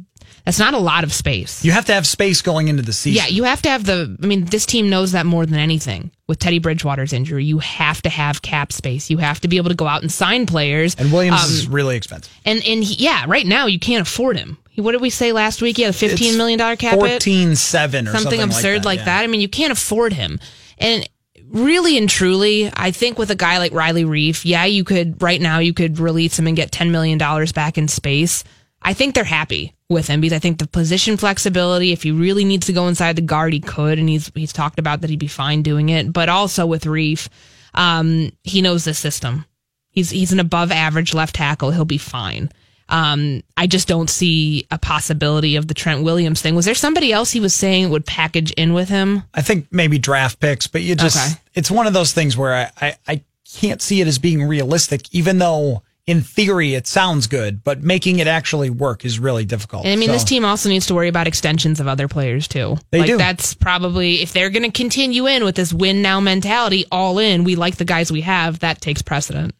[0.45, 1.63] that's not a lot of space.
[1.63, 3.23] You have to have space going into the season.
[3.23, 4.17] Yeah, you have to have the.
[4.21, 6.11] I mean, this team knows that more than anything.
[6.27, 9.09] With Teddy Bridgewater's injury, you have to have cap space.
[9.09, 10.95] You have to be able to go out and sign players.
[10.95, 12.33] And Williams um, is really expensive.
[12.45, 14.57] And and he, yeah, right now you can't afford him.
[14.75, 15.77] What did we say last week?
[15.77, 16.95] He had a fifteen it's million dollar cap.
[16.95, 19.05] Fourteen seven or something, something absurd like that, like yeah.
[19.05, 19.23] that.
[19.23, 20.39] I mean, you can't afford him.
[20.77, 21.07] And
[21.51, 25.41] really and truly, I think with a guy like Riley Reiff, yeah, you could right
[25.41, 28.43] now you could release him and get ten million dollars back in space.
[28.81, 32.45] I think they're happy with him because I think the position flexibility, if he really
[32.45, 35.19] needs to go inside the guard, he could, and he's he's talked about that he'd
[35.19, 36.13] be fine doing it.
[36.13, 37.27] But also with Reiff,
[37.73, 39.45] um, he knows the system.
[39.89, 41.71] He's he's an above average left tackle.
[41.71, 42.51] He'll be fine.
[42.89, 46.55] Um, I just don't see a possibility of the Trent Williams thing.
[46.55, 49.23] Was there somebody else he was saying would package in with him?
[49.33, 51.41] I think maybe draft picks, but you just okay.
[51.53, 53.23] it's one of those things where I, I, I
[53.55, 58.17] can't see it as being realistic, even though in theory it sounds good, but making
[58.17, 59.85] it actually work is really difficult.
[59.85, 62.47] And I mean, so, this team also needs to worry about extensions of other players
[62.47, 62.77] too.
[62.89, 63.17] They like, do.
[63.17, 67.43] That's probably if they're going to continue in with this win now mentality, all in.
[67.43, 68.59] We like the guys we have.
[68.59, 69.53] That takes precedent.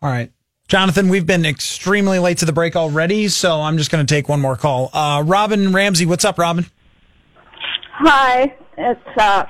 [0.00, 0.30] All right.
[0.68, 4.28] Jonathan, we've been extremely late to the break already, so I'm just going to take
[4.28, 4.90] one more call.
[4.92, 6.66] Uh, Robin Ramsey, what's up, Robin?
[7.94, 9.46] Hi, it's uh,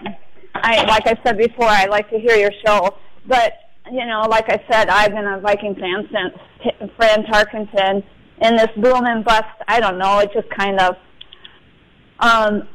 [0.55, 3.53] I like I said before, I like to hear your show, but
[3.91, 8.05] you know, like I said, I've been a Viking fan since Fran Tarkenton,
[8.41, 9.45] and this boom and bust.
[9.67, 10.95] I don't know, it just kind of.
[12.21, 12.69] Um,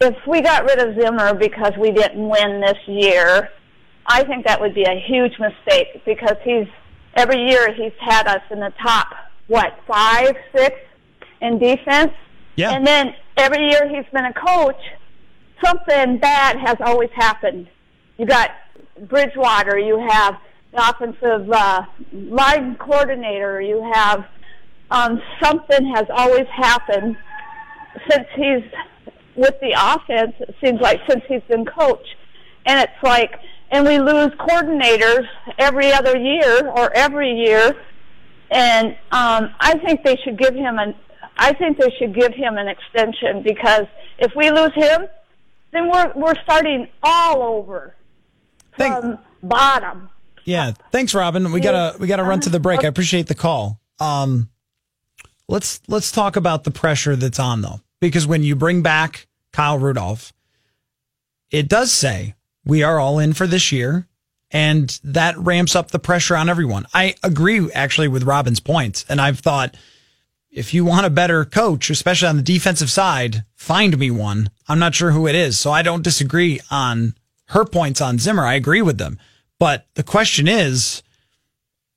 [0.00, 3.50] if we got rid of Zimmer because we didn't win this year,
[4.06, 6.66] I think that would be a huge mistake because he's
[7.14, 9.08] every year he's had us in the top,
[9.48, 10.76] what, five, six
[11.40, 12.12] in defense?
[12.56, 12.72] Yeah.
[12.72, 14.80] And then every year he's been a coach,
[15.64, 17.68] something bad has always happened.
[18.18, 18.50] You got
[19.08, 20.38] Bridgewater, you have
[20.72, 24.26] the offensive uh, line coordinator, you have
[24.90, 27.16] um, something has always happened
[28.08, 28.62] since he's
[29.36, 30.34] with the offense.
[30.40, 32.06] It seems like since he's been coach,
[32.66, 33.32] and it's like
[33.70, 35.26] and we lose coordinators
[35.58, 37.76] every other year or every year.
[38.50, 40.94] And um, I think they should give him an.
[41.36, 43.86] I think they should give him an extension because
[44.18, 45.06] if we lose him,
[45.72, 47.94] then we're we're starting all over
[48.76, 50.10] from bottom.
[50.44, 51.52] Yeah, thanks, Robin.
[51.52, 52.84] We gotta we gotta run to the break.
[52.84, 53.80] I appreciate the call.
[54.00, 54.50] Um,
[55.48, 59.78] let's let's talk about the pressure that's on though, because when you bring back Kyle
[59.78, 60.32] Rudolph,
[61.50, 64.06] it does say we are all in for this year.
[64.52, 66.86] And that ramps up the pressure on everyone.
[66.92, 69.04] I agree actually with Robin's points.
[69.08, 69.76] And I've thought
[70.50, 74.50] if you want a better coach, especially on the defensive side, find me one.
[74.66, 75.60] I'm not sure who it is.
[75.60, 77.14] So I don't disagree on
[77.46, 78.44] her points on Zimmer.
[78.44, 79.18] I agree with them.
[79.60, 81.02] But the question is,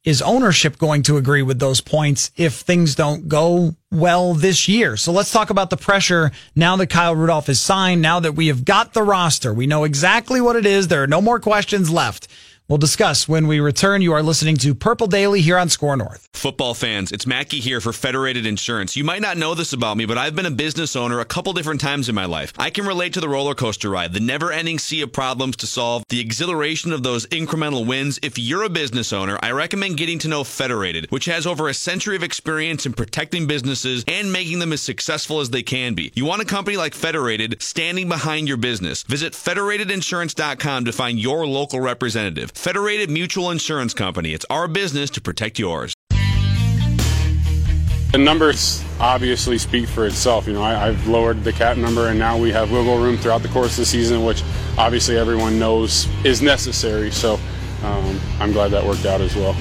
[0.03, 4.97] is ownership going to agree with those points if things don't go well this year?
[4.97, 8.47] So let's talk about the pressure now that Kyle Rudolph is signed, now that we
[8.47, 9.53] have got the roster.
[9.53, 10.87] We know exactly what it is.
[10.87, 12.27] There are no more questions left.
[12.69, 14.01] We'll discuss when we return.
[14.01, 16.29] You are listening to Purple Daily here on SKOR North.
[16.31, 18.95] Football fans, it's Mackey here for Federated Insurance.
[18.95, 21.51] You might not know this about me, but I've been a business owner a couple
[21.51, 22.53] different times in my life.
[22.57, 25.67] I can relate to the roller coaster ride, the never ending sea of problems to
[25.67, 28.17] solve, the exhilaration of those incremental wins.
[28.23, 31.73] If you're a business owner, I recommend getting to know Federated, which has over a
[31.73, 36.13] century of experience in protecting businesses and making them as successful as they can be.
[36.15, 39.03] You want a company like Federated standing behind your business.
[39.03, 42.52] Visit federatedinsurance.com to find your local representative.
[42.53, 44.33] Federated Mutual Insurance Company.
[44.33, 45.93] It's our business to protect yours.
[48.11, 50.45] The numbers obviously speak for itself.
[50.45, 53.41] You know, I, have lowered the cap number, and now we have wiggle room throughout
[53.41, 54.43] the course of the season, which
[54.77, 57.09] obviously everyone knows is necessary.
[57.09, 57.39] So
[57.83, 59.55] um, I'm glad that worked out as well.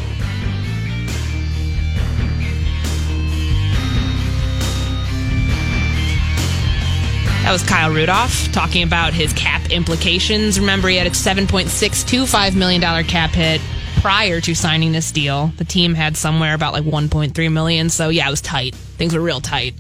[7.43, 10.61] That was Kyle Rudolph talking about his cap implications.
[10.61, 13.61] Remember, he had a $7.625 million cap hit
[13.97, 15.49] prior to signing this deal.
[15.57, 17.91] The team had somewhere about like 1.3 million.
[17.91, 18.77] So yeah, it was tight.
[18.77, 19.75] Things were real tight.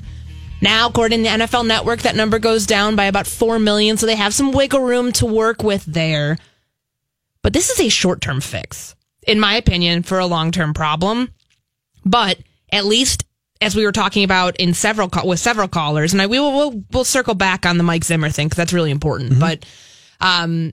[0.60, 3.96] Now, according to the NFL Network, that number goes down by about 4 million.
[3.96, 6.38] So they have some wiggle room to work with there.
[7.42, 8.96] But this is a short term fix,
[9.26, 11.32] in my opinion, for a long term problem.
[12.04, 12.38] But
[12.72, 13.24] at least
[13.62, 16.84] as we were talking about in several with several callers, and I we will we'll,
[16.90, 19.38] we'll circle back on the Mike Zimmer thing because that's really important.
[19.38, 19.64] But
[20.20, 20.72] um,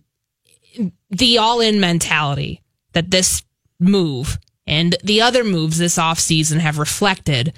[1.09, 2.61] the all in mentality
[2.93, 3.43] that this
[3.79, 7.53] move and the other moves this offseason have reflected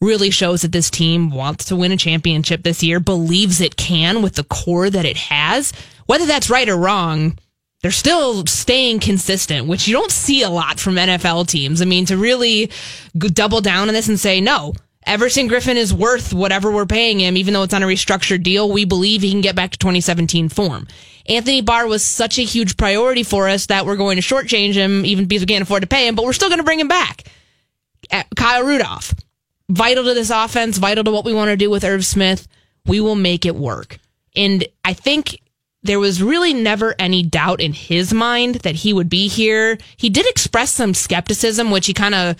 [0.00, 4.22] really shows that this team wants to win a championship this year, believes it can
[4.22, 5.72] with the core that it has.
[6.06, 7.38] Whether that's right or wrong,
[7.82, 11.80] they're still staying consistent, which you don't see a lot from NFL teams.
[11.80, 12.70] I mean, to really
[13.16, 14.74] double down on this and say, no,
[15.06, 18.70] Everson Griffen is worth whatever we're paying him, even though it's on a restructured deal.
[18.70, 20.86] We believe he can get back to 2017 form.
[21.26, 25.06] Anthony Barr was such a huge priority for us that we're going to shortchange him,
[25.06, 26.88] even because we can't afford to pay him, but we're still going to bring him
[26.88, 27.24] back.
[28.36, 29.14] Kyle Rudolph,
[29.70, 32.46] vital to this offense, vital to what we want to do with Irv Smith.
[32.84, 33.98] We will make it work.
[34.36, 35.40] And I think
[35.82, 39.78] there was really never any doubt in his mind that he would be here.
[39.96, 42.36] He did express some skepticism, which he kind of,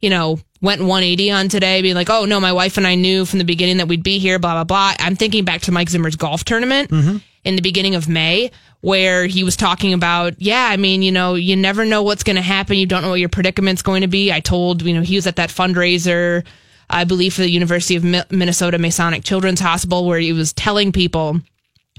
[0.00, 3.24] you know, went 180 on today, being like, oh no, my wife and I knew
[3.24, 4.94] from the beginning that we'd be here, blah, blah, blah.
[4.98, 7.18] I'm thinking back to Mike Zimmer's golf tournament mm-hmm.
[7.44, 11.34] in the beginning of May, where he was talking about, yeah, I mean, you know,
[11.34, 12.76] you never know what's going to happen.
[12.76, 14.30] You don't know what your predicament's going to be.
[14.30, 16.44] I told, you know, he was at that fundraiser,
[16.90, 20.92] I believe, for the University of Mi- Minnesota Masonic Children's Hospital, where he was telling
[20.92, 21.40] people,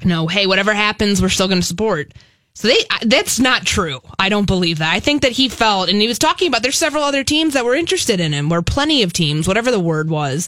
[0.03, 2.13] know, hey, whatever happens, we're still going to support.
[2.53, 3.99] So they, that's not true.
[4.17, 4.93] I don't believe that.
[4.93, 7.65] I think that he felt, and he was talking about there's several other teams that
[7.65, 10.47] were interested in him, or plenty of teams, whatever the word was.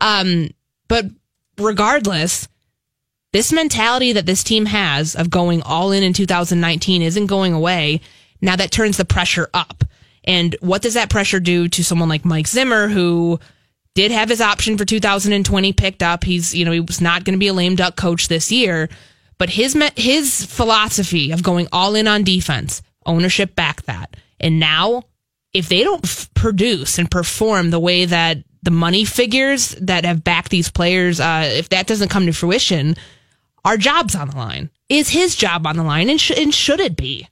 [0.00, 0.50] Um,
[0.86, 1.06] but
[1.58, 2.48] regardless,
[3.32, 8.00] this mentality that this team has of going all in in 2019 isn't going away.
[8.40, 9.84] Now that turns the pressure up.
[10.24, 13.40] And what does that pressure do to someone like Mike Zimmer, who
[13.94, 16.24] did have his option for 2020 picked up?
[16.24, 18.88] He's, you know, he was not going to be a lame duck coach this year,
[19.38, 25.04] but his his philosophy of going all in on defense, ownership back that, and now
[25.52, 30.22] if they don't f- produce and perform the way that the money figures that have
[30.22, 32.94] backed these players, uh, if that doesn't come to fruition,
[33.64, 34.70] our job's on the line.
[34.88, 37.26] Is his job on the line, and, sh- and should it be?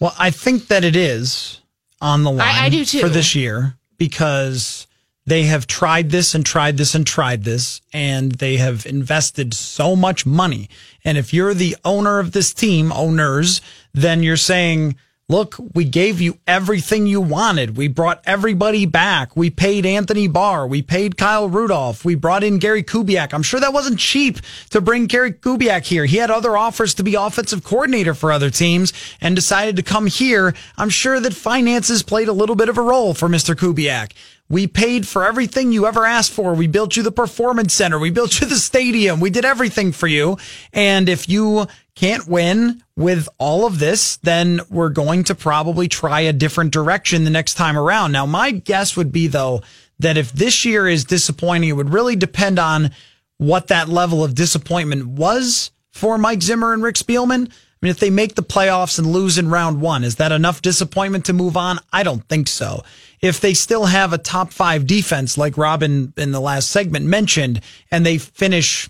[0.00, 1.60] Well, I think that it is
[2.00, 3.00] on the line I do too.
[3.00, 4.86] for this year because
[5.26, 9.96] they have tried this and tried this and tried this, and they have invested so
[9.96, 10.68] much money.
[11.04, 13.60] And if you're the owner of this team, owners,
[13.92, 14.96] then you're saying,
[15.28, 17.76] look, we gave you everything you wanted.
[17.76, 19.36] We brought everybody back.
[19.36, 20.66] We paid Anthony Barr.
[20.66, 22.04] We paid Kyle Rudolph.
[22.04, 23.32] We brought in Gary Kubiak.
[23.32, 24.38] I'm sure that wasn't cheap
[24.70, 26.04] to bring Gary Kubiak here.
[26.04, 30.06] He had other offers to be offensive coordinator for other teams and decided to come
[30.06, 30.54] here.
[30.76, 33.54] I'm sure that finances played a little bit of a role for Mr.
[33.54, 34.12] Kubiak.
[34.50, 36.52] We paid for everything you ever asked for.
[36.52, 37.98] We built you the performance center.
[37.98, 39.18] We built you the stadium.
[39.18, 40.36] We did everything for you.
[40.74, 46.20] And if you can't win with all of this, then we're going to probably try
[46.20, 48.12] a different direction the next time around.
[48.12, 49.62] Now, my guess would be though,
[50.00, 52.90] that if this year is disappointing, it would really depend on
[53.38, 57.48] what that level of disappointment was for Mike Zimmer and Rick Spielman.
[57.48, 60.62] I mean, if they make the playoffs and lose in round one, is that enough
[60.62, 61.78] disappointment to move on?
[61.92, 62.82] I don't think so.
[63.20, 67.60] If they still have a top five defense, like Robin in the last segment mentioned,
[67.90, 68.88] and they finish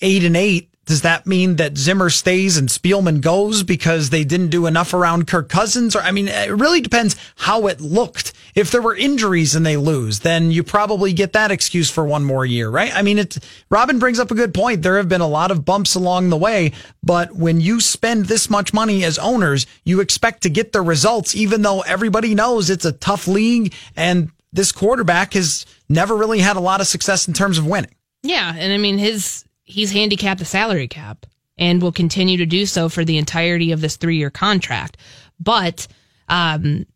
[0.00, 4.48] eight and eight, does that mean that Zimmer stays and Spielman goes because they didn't
[4.48, 5.94] do enough around Kirk Cousins?
[5.94, 8.32] Or, I mean, it really depends how it looked.
[8.56, 12.24] If there were injuries and they lose, then you probably get that excuse for one
[12.24, 12.94] more year, right?
[12.94, 13.38] I mean, it's,
[13.70, 14.82] Robin brings up a good point.
[14.82, 18.50] There have been a lot of bumps along the way, but when you spend this
[18.50, 22.84] much money as owners, you expect to get the results, even though everybody knows it's
[22.84, 27.34] a tough league and this quarterback has never really had a lot of success in
[27.34, 27.94] terms of winning.
[28.22, 31.26] Yeah, and I mean his he's handicapped the salary cap
[31.58, 34.96] and will continue to do so for the entirety of this three year contract.
[35.38, 35.86] But
[36.28, 36.86] um,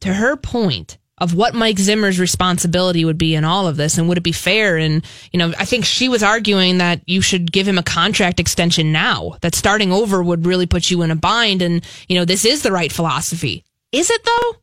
[0.00, 4.08] to her point of what Mike Zimmer's responsibility would be in all of this, and
[4.08, 4.76] would it be fair?
[4.76, 8.40] And you know, I think she was arguing that you should give him a contract
[8.40, 9.36] extension now.
[9.40, 11.62] That starting over would really put you in a bind.
[11.62, 13.64] And you know, this is the right philosophy.
[13.92, 14.56] Is it though?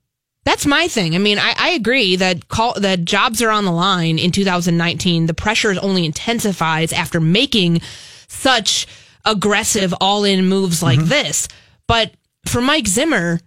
[0.43, 1.13] That's my thing.
[1.13, 5.27] I mean, I, I agree that call, that jobs are on the line in 2019.
[5.27, 7.81] The pressure only intensifies after making
[8.27, 8.87] such
[9.23, 11.09] aggressive all-in moves like mm-hmm.
[11.09, 11.47] this.
[11.87, 12.11] But
[12.47, 13.39] for Mike Zimmer,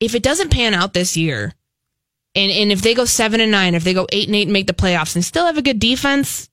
[0.00, 1.54] if it doesn't pan out this year,
[2.34, 4.52] and and if they go seven and nine, if they go eight and eight and
[4.52, 6.50] make the playoffs and still have a good defense,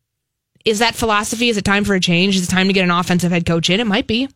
[0.66, 1.50] Is that philosophy?
[1.50, 2.36] Is it time for a change?
[2.36, 3.80] Is it time to get an offensive head coach in?
[3.80, 4.30] It might be.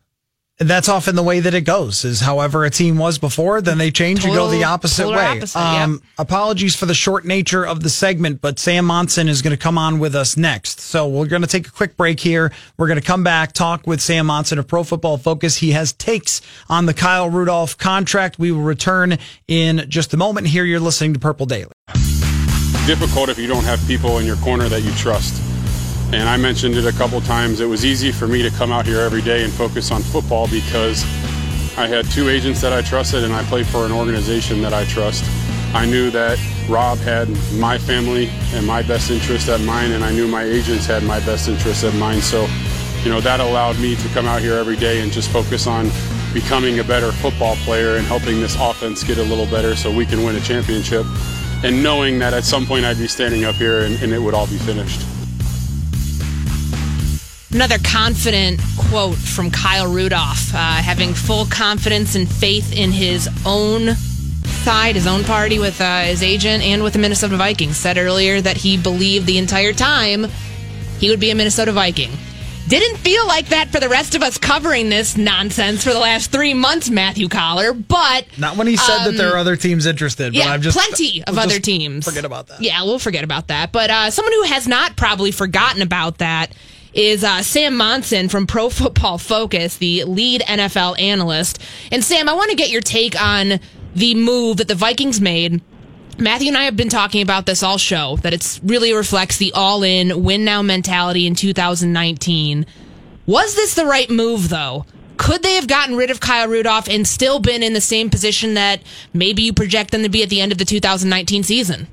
[0.58, 2.04] That's often the way that it goes.
[2.04, 5.38] Is however a team was before, then they change Total, and go the opposite way.
[5.38, 6.00] opposite, um, yep.
[6.18, 9.78] Apologies for the short nature of the segment, but Sam Monson is going to come
[9.78, 10.80] on with us next.
[10.80, 12.50] So we're going to take a quick break here.
[12.76, 15.58] We're going to come back, talk with Sam Monson of Pro Football Focus.
[15.58, 18.38] He has takes on the Kyle Rudolph contract.
[18.40, 20.48] We will return in just a moment.
[20.48, 21.70] Here, you're listening to Purple Daily.
[22.84, 25.47] difficult if you don't have people in your corner that you trust.
[26.10, 27.60] And I mentioned it a couple times.
[27.60, 30.48] It was easy for me to come out here every day and focus on football
[30.48, 31.02] because
[31.76, 34.86] I had two agents that I trusted and I played for an organization that I
[34.86, 35.22] trust.
[35.74, 40.10] I knew that Rob had my family and my best interest at mine, and I
[40.10, 42.22] knew my agents had my best interest at mine.
[42.22, 42.48] So,
[43.04, 45.90] you know, that allowed me to come out here every day and just focus on
[46.32, 50.06] becoming a better football player and helping this offense get a little better so we
[50.06, 51.04] can win a championship.
[51.62, 54.32] And knowing that at some point I'd be standing up here and, and it would
[54.32, 55.02] all be finished.
[57.52, 63.94] Another confident quote from Kyle Rudolph, uh, having full confidence and faith in his own
[64.64, 67.78] side, his own party with uh, his agent and with the Minnesota Vikings.
[67.78, 70.26] Said earlier that he believed the entire time
[70.98, 72.10] he would be a Minnesota Viking.
[72.68, 76.30] Didn't feel like that for the rest of us covering this nonsense for the last
[76.30, 77.72] three months, Matthew Coller.
[77.72, 80.60] But Not when he said that there um, are other teams interested, but yeah, I'm
[80.60, 82.04] just plenty of we'll other teams.
[82.04, 82.60] Forget about that.
[82.60, 83.72] Yeah, we'll forget about that.
[83.72, 86.52] But uh, someone who has not probably forgotten about that
[86.92, 91.62] is uh, Sam Monson from Pro Football Focus, the lead NFL analyst.
[91.92, 93.60] And Sam, I want to get your take on
[93.94, 95.60] the move that the Vikings made.
[96.18, 99.52] Matthew and I have been talking about this all show that it's really reflects the
[99.52, 102.66] all in win now mentality in 2019.
[103.26, 104.84] Was this the right move though?
[105.16, 108.54] Could they have gotten rid of Kyle Rudolph and still been in the same position
[108.54, 108.80] that
[109.12, 111.88] maybe you project them to be at the end of the 2019 season?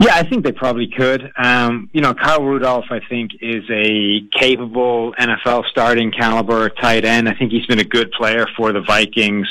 [0.00, 1.32] Yeah, I think they probably could.
[1.36, 7.28] Um, you know, Kyle Rudolph, I think, is a capable NFL starting caliber tight end.
[7.28, 9.48] I think he's been a good player for the Vikings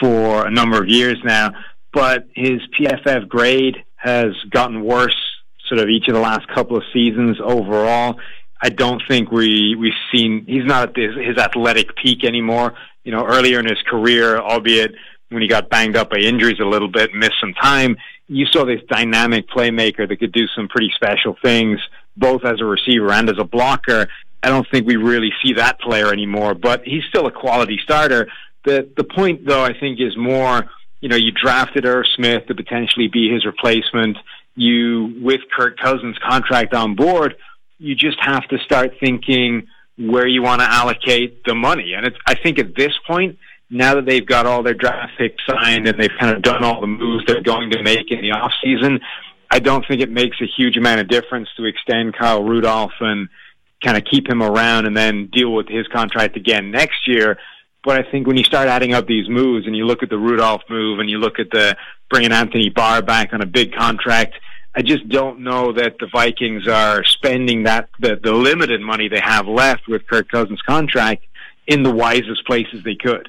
[0.00, 1.52] for a number of years now,
[1.92, 5.16] but his PFF grade has gotten worse
[5.68, 8.16] sort of each of the last couple of seasons overall.
[8.60, 12.74] I don't think we we've seen he's not at his, his athletic peak anymore.
[13.04, 14.92] You know, earlier in his career, albeit
[15.28, 17.96] when he got banged up by injuries a little bit, missed some time,
[18.28, 21.80] you saw this dynamic playmaker that could do some pretty special things,
[22.16, 24.08] both as a receiver and as a blocker.
[24.42, 28.28] I don't think we really see that player anymore, but he's still a quality starter.
[28.64, 30.64] The the point though I think is more,
[31.00, 34.16] you know, you drafted Irv Smith to potentially be his replacement.
[34.54, 37.36] You with Kirk Cousins' contract on board,
[37.78, 39.66] you just have to start thinking
[39.98, 41.92] where you want to allocate the money.
[41.94, 43.38] And it's, I think at this point,
[43.70, 46.80] now that they've got all their draft picks signed and they've kind of done all
[46.80, 49.00] the moves they're going to make in the off season,
[49.50, 53.28] I don't think it makes a huge amount of difference to extend Kyle Rudolph and
[53.82, 57.38] kind of keep him around and then deal with his contract again next year.
[57.84, 60.18] But I think when you start adding up these moves and you look at the
[60.18, 61.76] Rudolph move and you look at the
[62.10, 64.34] bringing Anthony Barr back on a big contract,
[64.74, 69.20] I just don't know that the Vikings are spending that the, the limited money they
[69.20, 71.24] have left with Kirk Cousins' contract
[71.66, 73.28] in the wisest places they could.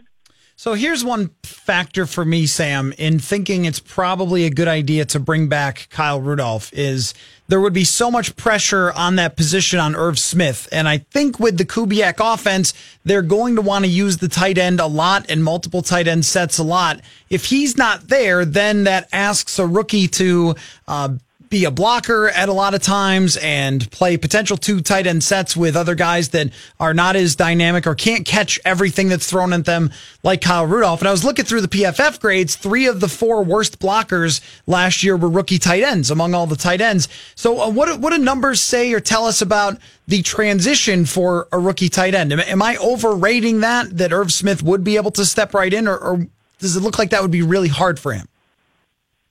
[0.57, 5.19] So here's one factor for me, Sam, in thinking it's probably a good idea to
[5.19, 7.13] bring back Kyle Rudolph is
[7.49, 10.69] there would be so much pressure on that position on Irv Smith.
[10.71, 14.57] And I think with the Kubiak offense, they're going to want to use the tight
[14.57, 17.01] end a lot and multiple tight end sets a lot.
[17.29, 20.55] If he's not there, then that asks a rookie to,
[20.87, 21.09] uh,
[21.49, 25.55] be a blocker at a lot of times and play potential two tight end sets
[25.55, 29.65] with other guys that are not as dynamic or can't catch everything that's thrown at
[29.65, 29.91] them
[30.23, 31.01] like Kyle Rudolph.
[31.01, 32.55] And I was looking through the PFF grades.
[32.55, 36.55] Three of the four worst blockers last year were rookie tight ends among all the
[36.55, 37.07] tight ends.
[37.35, 39.77] So uh, what, what do numbers say or tell us about
[40.07, 42.33] the transition for a rookie tight end?
[42.33, 45.87] Am, am I overrating that, that Irv Smith would be able to step right in
[45.87, 46.27] or, or
[46.59, 48.27] does it look like that would be really hard for him?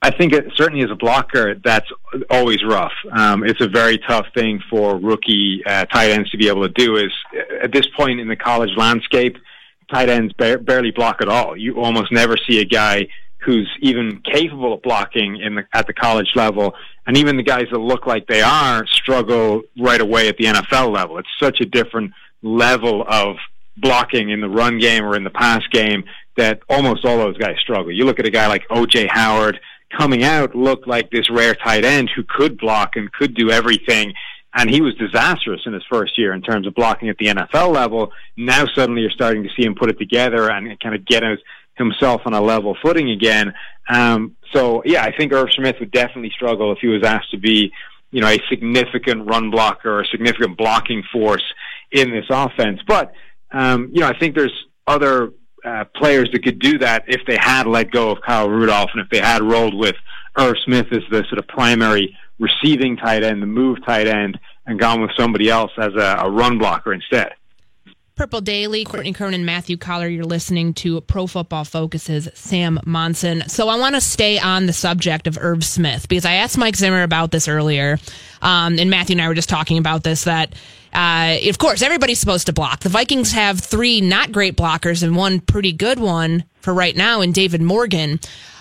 [0.01, 1.89] I think it certainly as a blocker, that's
[2.29, 2.93] always rough.
[3.11, 6.73] Um, it's a very tough thing for rookie uh, tight ends to be able to
[6.73, 6.97] do.
[6.97, 7.11] Is
[7.61, 9.37] at this point in the college landscape,
[9.91, 11.57] tight ends ba- barely block at all.
[11.57, 13.07] You almost never see a guy
[13.45, 16.73] who's even capable of blocking in the, at the college level,
[17.05, 20.91] and even the guys that look like they are struggle right away at the NFL
[20.91, 21.17] level.
[21.19, 23.37] It's such a different level of
[23.77, 26.03] blocking in the run game or in the pass game
[26.37, 27.91] that almost all those guys struggle.
[27.91, 29.07] You look at a guy like O.J.
[29.07, 29.59] Howard
[29.97, 34.13] coming out looked like this rare tight end who could block and could do everything.
[34.53, 37.73] And he was disastrous in his first year in terms of blocking at the NFL
[37.73, 38.11] level.
[38.37, 41.39] Now suddenly you're starting to see him put it together and kind of get his,
[41.75, 43.53] himself on a level footing again.
[43.89, 47.37] Um, so yeah, I think Irv Smith would definitely struggle if he was asked to
[47.37, 47.71] be
[48.15, 51.43] you know, a significant run blocker or a significant blocking force
[51.91, 52.79] in this offense.
[52.87, 53.11] But,
[53.51, 54.53] um, you know, I think there's
[54.87, 55.33] other
[55.65, 59.01] uh, players that could do that if they had let go of Kyle Rudolph and
[59.01, 59.95] if they had rolled with
[60.37, 64.79] Irv Smith as the sort of primary receiving tight end, the move tight end, and
[64.79, 67.33] gone with somebody else as a, a run blocker instead.
[68.15, 70.07] Purple Daily, Courtney Cronin, Matthew Coller.
[70.07, 73.43] You're listening to Pro Football Focus's Sam Monson.
[73.49, 76.77] So I want to stay on the subject of Irv Smith because I asked Mike
[76.77, 77.99] Zimmer about this earlier,
[78.41, 80.23] um, and Matthew and I were just talking about this.
[80.23, 80.55] That
[80.95, 82.79] uh, of course everybody's supposed to block.
[82.79, 87.21] The Vikings have three not great blockers and one pretty good one for right now
[87.21, 88.19] in David Morgan.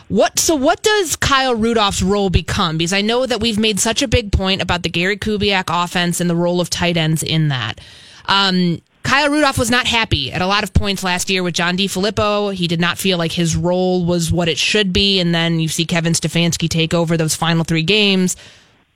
[0.08, 2.76] What so what does Kyle Rudolph's role become?
[2.76, 6.20] Because I know that we've made such a big point about the Gary Kubiak offense
[6.20, 7.80] and the role of tight ends in that.
[8.26, 11.76] Um, Kyle Rudolph was not happy at a lot of points last year with John
[11.76, 12.54] DeFilippo.
[12.54, 15.20] He did not feel like his role was what it should be.
[15.20, 18.34] And then you see Kevin Stefanski take over those final three games.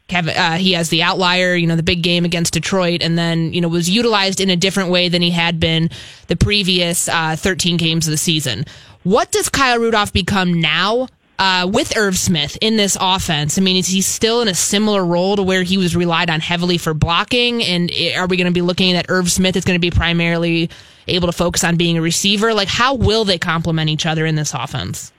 [0.08, 3.52] Kevin, uh, he has the outlier, you know, the big game against Detroit, and then,
[3.52, 5.90] you know, was utilized in a different way than he had been
[6.28, 8.64] the previous uh, 13 games of the season.
[9.02, 13.58] What does Kyle Rudolph become now uh, with Irv Smith in this offense?
[13.58, 16.40] I mean, is he still in a similar role to where he was relied on
[16.40, 17.62] heavily for blocking?
[17.62, 20.70] And are we going to be looking at Irv Smith is going to be primarily
[21.06, 22.54] able to focus on being a receiver?
[22.54, 25.12] Like, how will they complement each other in this offense?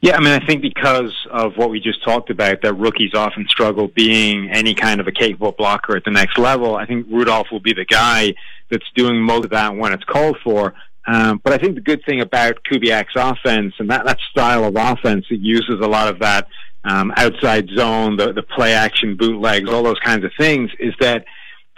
[0.00, 3.46] Yeah, I mean, I think because of what we just talked about, that rookies often
[3.48, 6.76] struggle being any kind of a capable blocker at the next level.
[6.76, 8.34] I think Rudolph will be the guy
[8.70, 10.74] that's doing most of that when it's called for.
[11.08, 14.76] Um, but I think the good thing about Kubiak's offense and that, that style of
[14.76, 16.46] offense, it uses a lot of that
[16.84, 21.24] um, outside zone, the, the play action bootlegs, all those kinds of things, is that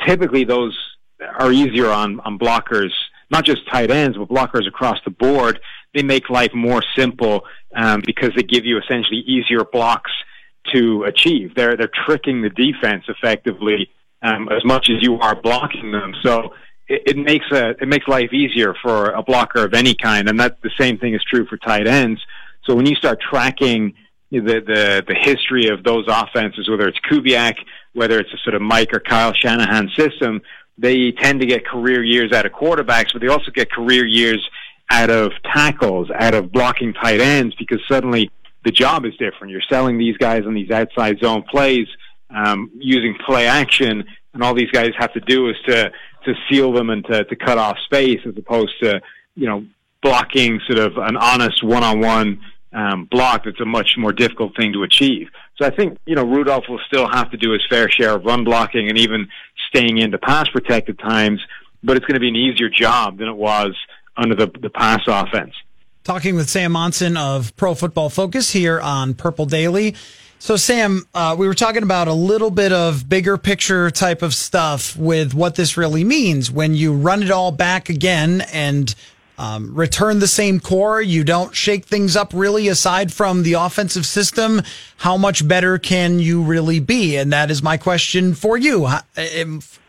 [0.06, 0.76] typically those
[1.38, 2.90] are easier on, on blockers,
[3.30, 5.60] not just tight ends, but blockers across the board.
[5.94, 10.12] They make life more simple um, because they give you essentially easier blocks
[10.72, 11.54] to achieve.
[11.54, 13.90] They're they're tricking the defense effectively
[14.22, 16.14] um, as much as you are blocking them.
[16.22, 16.54] So
[16.88, 20.38] it, it makes a it makes life easier for a blocker of any kind, and
[20.40, 22.20] that the same thing is true for tight ends.
[22.64, 23.94] So when you start tracking
[24.30, 27.56] the the the history of those offenses, whether it's Kubiak,
[27.94, 30.42] whether it's a sort of Mike or Kyle Shanahan system,
[30.78, 34.48] they tend to get career years out of quarterbacks, but they also get career years
[34.90, 38.30] out of tackles, out of blocking tight ends, because suddenly
[38.64, 39.50] the job is different.
[39.52, 41.86] You're selling these guys on these outside zone plays,
[42.28, 45.90] um, using play action, and all these guys have to do is to
[46.24, 49.00] to seal them and to, to cut off space as opposed to,
[49.36, 49.64] you know,
[50.02, 52.38] blocking sort of an honest one-on-one
[52.74, 55.28] um, block that's a much more difficult thing to achieve.
[55.56, 58.24] So I think, you know, Rudolph will still have to do his fair share of
[58.26, 59.28] run blocking and even
[59.70, 61.40] staying into pass protected times,
[61.82, 63.74] but it's going to be an easier job than it was
[64.20, 65.54] under the, the pass offense.
[66.04, 69.94] Talking with Sam Monson of Pro Football Focus here on Purple Daily.
[70.38, 74.34] So, Sam, uh, we were talking about a little bit of bigger picture type of
[74.34, 78.94] stuff with what this really means when you run it all back again and
[79.40, 81.00] um, return the same core.
[81.00, 84.60] You don't shake things up really aside from the offensive system.
[84.98, 87.16] How much better can you really be?
[87.16, 88.86] And that is my question for you.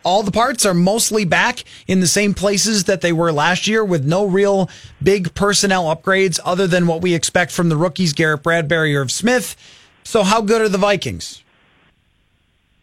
[0.03, 3.83] All the parts are mostly back in the same places that they were last year
[3.83, 4.69] with no real
[5.03, 9.57] big personnel upgrades other than what we expect from the rookies, Garrett Bradbury Irv Smith.
[10.05, 11.43] So, how good are the Vikings?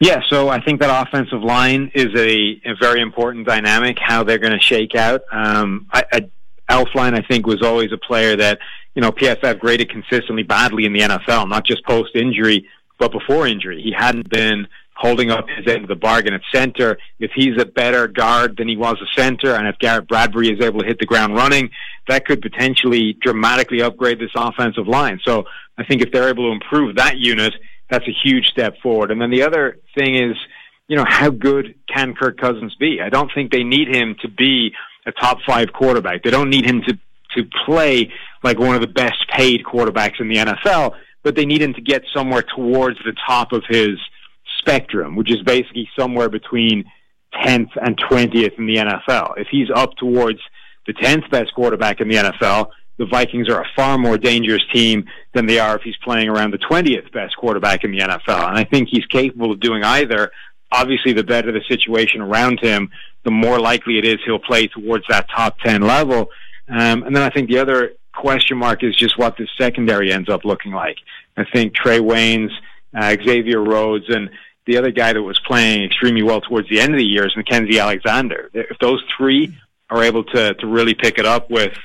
[0.00, 3.98] Yeah, so I think that offensive line is a, a very important dynamic.
[3.98, 5.22] How they're going to shake out.
[5.32, 6.30] Um, I, I,
[6.70, 8.58] Elflein, I think, was always a player that
[8.94, 12.66] you know PFF graded consistently badly in the NFL, not just post injury,
[12.98, 13.82] but before injury.
[13.82, 14.66] He hadn't been
[14.98, 16.98] holding up his end of the bargain at center.
[17.20, 20.60] If he's a better guard than he was a center, and if Garrett Bradbury is
[20.60, 21.70] able to hit the ground running,
[22.08, 25.20] that could potentially dramatically upgrade this offensive line.
[25.24, 25.44] So
[25.78, 27.54] I think if they're able to improve that unit,
[27.88, 29.12] that's a huge step forward.
[29.12, 30.36] And then the other thing is,
[30.88, 33.00] you know, how good can Kirk Cousins be?
[33.00, 34.72] I don't think they need him to be
[35.08, 36.22] a top five quarterback.
[36.22, 36.98] They don't need him to
[37.36, 38.10] to play
[38.42, 41.80] like one of the best paid quarterbacks in the NFL, but they need him to
[41.80, 43.98] get somewhere towards the top of his
[44.60, 46.84] spectrum, which is basically somewhere between
[47.34, 49.34] 10th and 20th in the NFL.
[49.36, 50.38] If he's up towards
[50.86, 55.04] the 10th best quarterback in the NFL, the Vikings are a far more dangerous team
[55.34, 58.48] than they are if he's playing around the 20th best quarterback in the NFL.
[58.48, 60.32] And I think he's capable of doing either.
[60.72, 62.90] Obviously, the better the situation around him,
[63.28, 66.30] the more likely it is he'll play towards that top 10 level.
[66.66, 70.30] Um, and then I think the other question mark is just what the secondary ends
[70.30, 70.96] up looking like.
[71.36, 72.48] I think Trae Waynes,
[72.94, 74.30] uh, Xavier Rhodes, and
[74.66, 77.34] the other guy that was playing extremely well towards the end of the year is
[77.34, 78.48] Mackensie Alexander.
[78.54, 79.54] If those three
[79.90, 81.76] are able to, to really pick it up with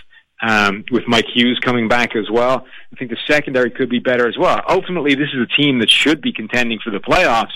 [0.42, 2.66] um, with Mike Hughes coming back as well.
[2.92, 4.62] I think the secondary could be better as well.
[4.68, 7.56] Ultimately, this is a team that should be contending for the playoffs,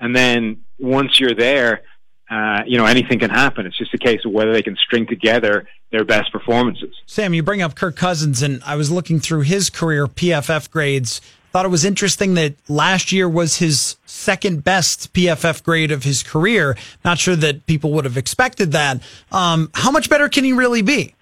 [0.00, 1.82] And then once you're there,
[2.30, 3.66] uh, you know, anything can happen.
[3.66, 6.94] It's just a case of whether they can string together their best performances.
[7.06, 11.20] Sam, you bring up Kirk Cousins, and I was looking through his career PFF grades.
[11.52, 16.22] Thought it was interesting that last year was his second best PFF grade of his
[16.22, 16.76] career.
[17.04, 19.00] Not sure that people would have expected that.
[19.30, 21.14] Um, how much better can he really be?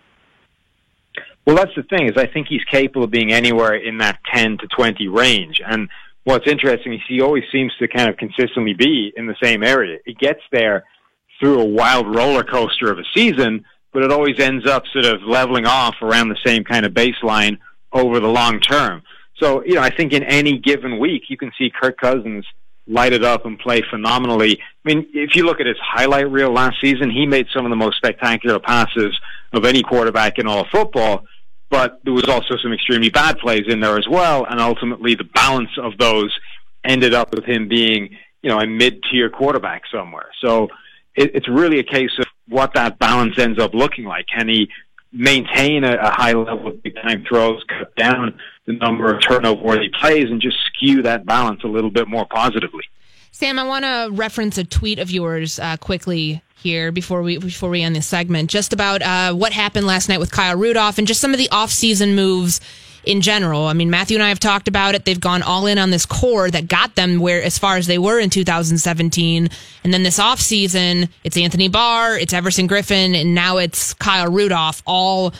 [1.44, 4.58] Well, that's the thing is I think he's capable of being anywhere in that 10
[4.58, 5.60] to 20 range.
[5.66, 5.88] And
[6.24, 9.98] what's interesting is he always seems to kind of consistently be in the same area.
[10.06, 10.84] He gets there
[11.42, 15.22] through a wild roller coaster of a season, but it always ends up sort of
[15.22, 17.58] leveling off around the same kind of baseline
[17.92, 19.02] over the long term.
[19.38, 22.46] So, you know, I think in any given week, you can see Kirk Cousins
[22.86, 24.60] light it up and play phenomenally.
[24.60, 27.70] I mean, if you look at his highlight reel last season, he made some of
[27.70, 29.18] the most spectacular passes
[29.52, 31.24] of any quarterback in all of football
[31.72, 35.24] but there was also some extremely bad plays in there as well, and ultimately the
[35.24, 36.30] balance of those
[36.84, 38.10] ended up with him being,
[38.42, 40.28] you know, a mid-tier quarterback somewhere.
[40.44, 40.68] So
[41.14, 44.26] it, it's really a case of what that balance ends up looking like.
[44.26, 44.68] Can he
[45.12, 49.62] maintain a, a high level of big time throws, cut down the number of turnover
[49.62, 52.84] worthy plays, and just skew that balance a little bit more positively?
[53.30, 57.70] Sam, I want to reference a tweet of yours uh, quickly here before we before
[57.70, 61.06] we end this segment, just about uh, what happened last night with Kyle Rudolph and
[61.06, 62.60] just some of the offseason moves
[63.04, 63.66] in general.
[63.66, 65.04] I mean, Matthew and I have talked about it.
[65.04, 67.98] They've gone all in on this core that got them where as far as they
[67.98, 69.48] were in 2017.
[69.84, 74.82] And then this offseason, it's Anthony Barr, it's Everson Griffen, and now it's Kyle Rudolph
[74.86, 75.34] all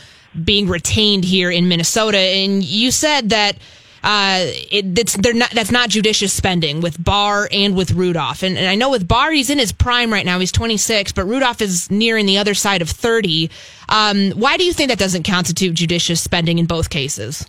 [0.44, 2.18] being retained here in Minnesota.
[2.18, 3.56] And you said that
[4.04, 8.42] uh, it, it's they're not that's not judicious spending with Barr and with Rudolph.
[8.42, 10.40] And, and I know with Barr, he's in his prime right now.
[10.40, 13.50] He's 26, but Rudolph is nearing the other side of 30.
[13.88, 17.46] Um, why do you think that doesn't constitute judicious spending in both cases?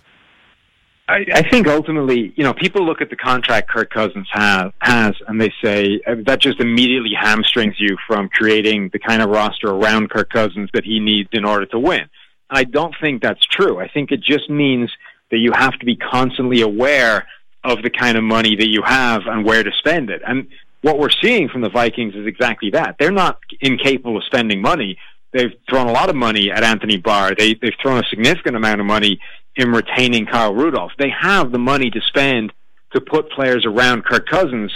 [1.06, 5.14] I, I think ultimately, you know, people look at the contract Kirk Cousins have, has
[5.28, 9.68] and they say uh, that just immediately hamstrings you from creating the kind of roster
[9.68, 12.08] around Kirk Cousins that he needs in order to win.
[12.48, 13.80] I don't think that's true.
[13.80, 14.90] I think it just means
[15.30, 17.26] that you have to be constantly aware
[17.64, 20.22] of the kind of money that you have and where to spend it.
[20.26, 20.48] And
[20.82, 22.96] what we're seeing from the Vikings is exactly that.
[22.98, 24.98] They're not incapable of spending money.
[25.32, 27.34] They've thrown a lot of money at Anthony Barr.
[27.34, 29.18] They, they've thrown a significant amount of money
[29.56, 30.92] in retaining Kyle Rudolph.
[30.98, 32.52] They have the money to spend
[32.92, 34.72] to put players around Kirk Cousins,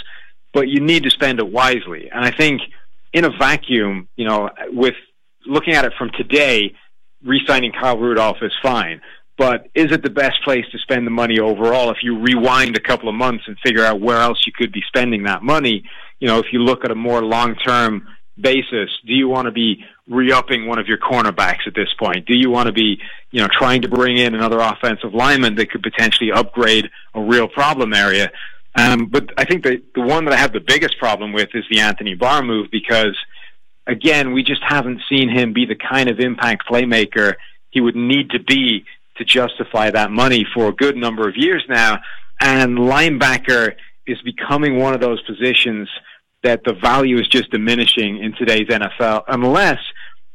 [0.53, 2.09] but you need to spend it wisely.
[2.11, 2.61] And I think
[3.13, 4.95] in a vacuum, you know, with
[5.45, 6.73] looking at it from today,
[7.23, 9.01] re-signing Kyle Rudolph is fine.
[9.37, 11.91] But is it the best place to spend the money overall?
[11.91, 14.83] If you rewind a couple of months and figure out where else you could be
[14.87, 15.83] spending that money,
[16.19, 18.05] you know, if you look at a more long-term
[18.41, 22.25] basis, do you want to be re-upping one of your cornerbacks at this point?
[22.25, 22.99] Do you want to be,
[23.31, 27.47] you know, trying to bring in another offensive lineman that could potentially upgrade a real
[27.47, 28.31] problem area?
[28.75, 31.65] Um, but I think the the one that I have the biggest problem with is
[31.69, 33.17] the Anthony Barr move because,
[33.87, 37.33] again, we just haven't seen him be the kind of impact playmaker
[37.71, 38.85] he would need to be
[39.17, 41.99] to justify that money for a good number of years now.
[42.39, 43.75] And linebacker
[44.07, 45.89] is becoming one of those positions
[46.43, 49.79] that the value is just diminishing in today's NFL unless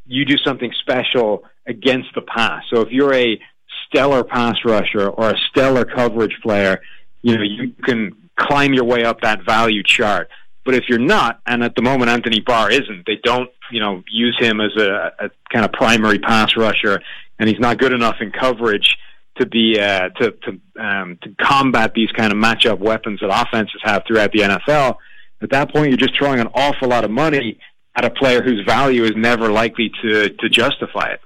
[0.06, 2.62] you do something special against the pass.
[2.72, 3.40] So if you're a
[3.86, 6.80] stellar pass rusher or a stellar coverage player,
[7.22, 10.28] you know, you can climb your way up that value chart.
[10.64, 14.02] But if you're not, and at the moment Anthony Barr isn't, they don't, you know,
[14.10, 17.00] use him as a, a kind of primary pass rusher
[17.38, 18.96] and he's not good enough in coverage
[19.36, 23.80] to be uh, to to um, to combat these kind of matchup weapons that offenses
[23.82, 24.96] have throughout the NFL.
[25.42, 27.58] At that point, you're just throwing an awful lot of money
[27.96, 31.20] at a player whose value is never likely to to justify it.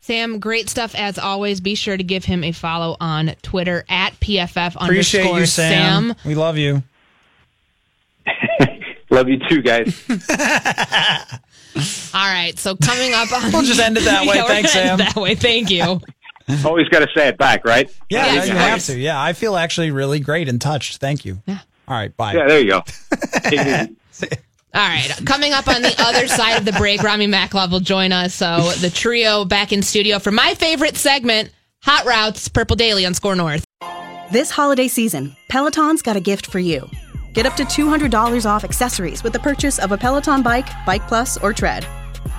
[0.00, 1.60] Sam, great stuff as always.
[1.60, 6.08] Be sure to give him a follow on Twitter at PFF Appreciate underscore you, Sam.
[6.08, 6.16] Sam.
[6.24, 6.82] We love you.
[9.10, 10.02] Love you too, guys.
[12.14, 14.36] All right, so coming up on We'll just end it that way.
[14.36, 14.98] Yeah, Thanks, Sam.
[14.98, 16.00] That way, thank you.
[16.64, 17.88] Always got to say it back, right?
[18.08, 18.98] Yeah, Yes, no, you have to.
[18.98, 20.98] Yeah, I feel actually really great and touched.
[20.98, 21.42] Thank you.
[21.46, 21.58] Yeah.
[21.88, 22.34] All right, bye.
[22.34, 22.80] Yeah, there you go.
[23.42, 24.28] Take it easy.
[24.74, 28.12] All right, coming up on the other side of the break, Rami Maklov will join
[28.12, 28.34] us.
[28.34, 31.50] So the trio back in studio for my favorite segment,
[31.84, 33.64] Hot Routes, Purple Daily on SKOR North.
[34.30, 36.90] This holiday season, Peloton's got a gift for you.
[37.32, 41.38] Get up to $200 off accessories with the purchase of a Peloton bike, Bike Plus,
[41.38, 41.86] or Tread.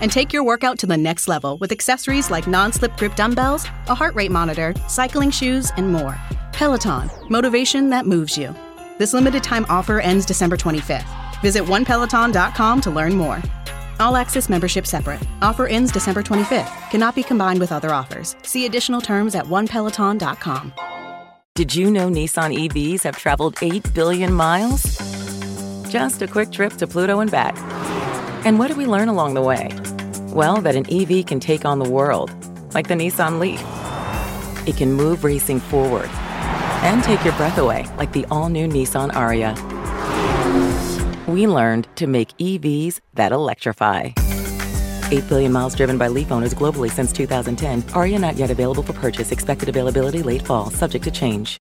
[0.02, 3.66] And take your workout to the next level with accessories like non slip grip dumbbells,
[3.88, 6.18] a heart rate monitor, cycling shoes, and more.
[6.52, 8.54] Peloton, motivation that moves you.
[8.98, 11.42] This limited time offer ends December 25th.
[11.42, 13.42] Visit onepeloton.com to learn more.
[14.00, 15.22] All access membership separate.
[15.42, 16.90] Offer ends December 25th.
[16.92, 18.36] Cannot be combined with other offers.
[18.44, 20.74] See additional terms at onepeloton.com.
[21.56, 25.18] Did you know Nissan EVs have traveled 8 billion miles?
[25.90, 27.56] just a quick trip to Pluto and back.
[28.46, 29.70] And what did we learn along the way?
[30.34, 32.30] Well, that an EV can take on the world,
[32.74, 33.64] like the Nissan Leaf.
[34.68, 36.10] It can move racing forward
[36.84, 39.56] and take your breath away, like the all new Nissan Ariya.
[41.28, 44.12] We learned to make EVs that electrify.
[45.12, 47.82] 8 billion miles driven by Leaf owners globally since 2010.
[47.94, 49.32] Ariya not yet available for purchase.
[49.32, 51.56] Expected availability late fall, subject to change.